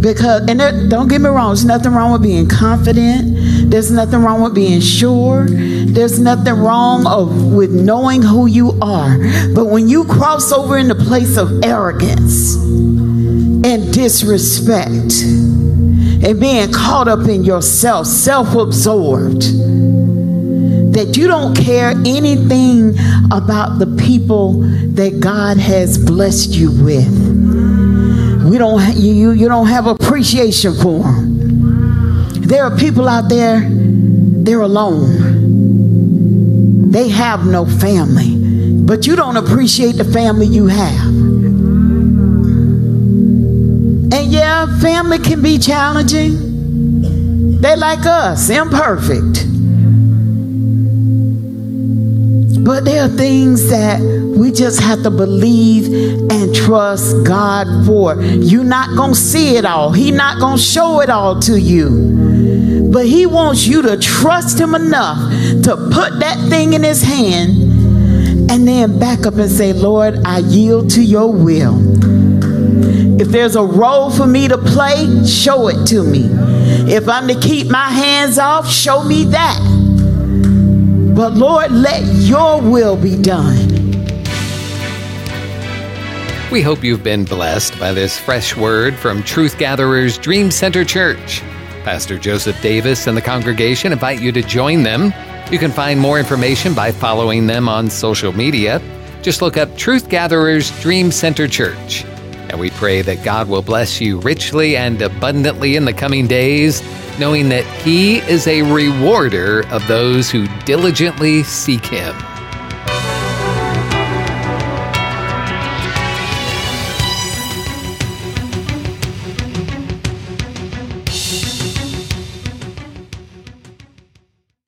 Because 0.00 0.48
and 0.48 0.60
there, 0.60 0.88
don't 0.88 1.08
get 1.08 1.22
me 1.22 1.30
wrong 1.30 1.48
there's 1.48 1.64
nothing 1.64 1.92
wrong 1.92 2.12
with 2.12 2.22
being 2.22 2.46
confident. 2.46 3.70
There's 3.70 3.90
nothing 3.90 4.20
wrong 4.20 4.42
with 4.42 4.54
being 4.54 4.80
sure. 4.80 5.46
There's 5.48 6.20
nothing 6.20 6.54
wrong 6.54 7.06
of, 7.06 7.52
with 7.54 7.72
knowing 7.72 8.20
who 8.20 8.46
you 8.46 8.78
are. 8.82 9.16
But 9.54 9.66
when 9.66 9.88
you 9.88 10.04
cross 10.04 10.52
over 10.52 10.76
in 10.76 10.88
the 10.88 10.94
place 10.94 11.38
of 11.38 11.64
arrogance 11.64 12.54
and 12.54 13.92
disrespect 13.92 15.22
and 15.22 16.38
being 16.38 16.70
caught 16.70 17.08
up 17.08 17.26
in 17.28 17.44
yourself 17.44 18.06
self-absorbed 18.06 19.42
that 20.96 21.16
you 21.16 21.26
don't 21.26 21.56
care 21.56 21.90
anything 21.90 22.96
about 23.30 23.78
the 23.78 23.94
people 23.98 24.60
that 24.94 25.20
God 25.20 25.58
has 25.58 25.98
blessed 25.98 26.54
you 26.54 26.70
with 26.70 27.36
we 28.46 28.58
don't 28.58 28.96
you 28.96 29.32
you 29.32 29.48
don't 29.48 29.66
have 29.66 29.86
appreciation 29.86 30.74
for 30.74 31.02
them. 31.02 32.30
There 32.42 32.64
are 32.64 32.76
people 32.76 33.08
out 33.08 33.28
there 33.28 33.66
they're 33.68 34.60
alone. 34.60 35.32
They 36.92 37.08
have 37.08 37.44
no 37.44 37.66
family, 37.66 38.36
but 38.84 39.06
you 39.06 39.16
don't 39.16 39.36
appreciate 39.36 39.96
the 39.96 40.04
family 40.04 40.46
you 40.46 40.68
have. 40.68 41.06
And 44.14 44.32
yeah, 44.32 44.78
family 44.78 45.18
can 45.18 45.42
be 45.42 45.58
challenging. 45.58 47.60
They 47.60 47.74
like 47.74 48.06
us, 48.06 48.48
imperfect. 48.48 49.44
But 52.66 52.84
there 52.84 53.04
are 53.04 53.08
things 53.08 53.70
that 53.70 54.00
we 54.00 54.50
just 54.50 54.80
have 54.80 55.04
to 55.04 55.10
believe 55.10 55.86
and 56.32 56.52
trust 56.52 57.24
God 57.24 57.86
for. 57.86 58.20
You're 58.20 58.64
not 58.64 58.96
going 58.96 59.14
to 59.14 59.18
see 59.18 59.54
it 59.54 59.64
all. 59.64 59.92
He's 59.92 60.12
not 60.12 60.40
going 60.40 60.56
to 60.56 60.62
show 60.62 61.00
it 61.00 61.08
all 61.08 61.38
to 61.42 61.60
you. 61.60 62.90
But 62.92 63.06
he 63.06 63.24
wants 63.24 63.68
you 63.68 63.82
to 63.82 63.96
trust 63.96 64.58
him 64.58 64.74
enough 64.74 65.16
to 65.62 65.76
put 65.92 66.18
that 66.18 66.44
thing 66.48 66.72
in 66.72 66.82
his 66.82 67.02
hand 67.02 67.56
and 68.50 68.66
then 68.66 68.98
back 68.98 69.26
up 69.26 69.34
and 69.34 69.48
say, 69.48 69.72
Lord, 69.72 70.18
I 70.24 70.38
yield 70.38 70.90
to 70.90 71.04
your 71.04 71.32
will. 71.32 71.78
If 73.20 73.28
there's 73.28 73.54
a 73.54 73.62
role 73.64 74.10
for 74.10 74.26
me 74.26 74.48
to 74.48 74.58
play, 74.58 75.24
show 75.24 75.68
it 75.68 75.86
to 75.86 76.02
me. 76.02 76.28
If 76.92 77.08
I'm 77.08 77.28
to 77.28 77.38
keep 77.38 77.68
my 77.68 77.90
hands 77.90 78.38
off, 78.38 78.68
show 78.68 79.04
me 79.04 79.24
that. 79.26 79.65
But 81.16 81.32
Lord, 81.32 81.72
let 81.72 82.04
your 82.04 82.60
will 82.60 82.94
be 82.94 83.16
done. 83.16 83.70
We 86.52 86.60
hope 86.60 86.84
you've 86.84 87.02
been 87.02 87.24
blessed 87.24 87.80
by 87.80 87.92
this 87.92 88.18
fresh 88.18 88.54
word 88.54 88.94
from 88.94 89.22
Truth 89.22 89.56
Gatherers 89.56 90.18
Dream 90.18 90.50
Center 90.50 90.84
Church. 90.84 91.40
Pastor 91.84 92.18
Joseph 92.18 92.60
Davis 92.60 93.06
and 93.06 93.16
the 93.16 93.22
congregation 93.22 93.92
invite 93.92 94.20
you 94.20 94.30
to 94.30 94.42
join 94.42 94.82
them. 94.82 95.14
You 95.50 95.58
can 95.58 95.70
find 95.70 95.98
more 95.98 96.18
information 96.18 96.74
by 96.74 96.92
following 96.92 97.46
them 97.46 97.66
on 97.66 97.88
social 97.88 98.32
media. 98.32 98.82
Just 99.22 99.40
look 99.40 99.56
up 99.56 99.74
Truth 99.78 100.10
Gatherers 100.10 100.70
Dream 100.82 101.10
Center 101.10 101.48
Church. 101.48 102.04
And 102.48 102.60
we 102.60 102.70
pray 102.70 103.02
that 103.02 103.24
God 103.24 103.48
will 103.48 103.62
bless 103.62 104.00
you 104.00 104.20
richly 104.20 104.76
and 104.76 105.00
abundantly 105.02 105.76
in 105.76 105.84
the 105.84 105.92
coming 105.92 106.26
days 106.26 106.82
knowing 107.18 107.48
that 107.48 107.64
He 107.82 108.18
is 108.18 108.46
a 108.46 108.62
rewarder 108.62 109.66
of 109.68 109.86
those 109.88 110.30
who 110.30 110.46
diligently 110.64 111.42
seek 111.42 111.86
Him. 111.86 112.14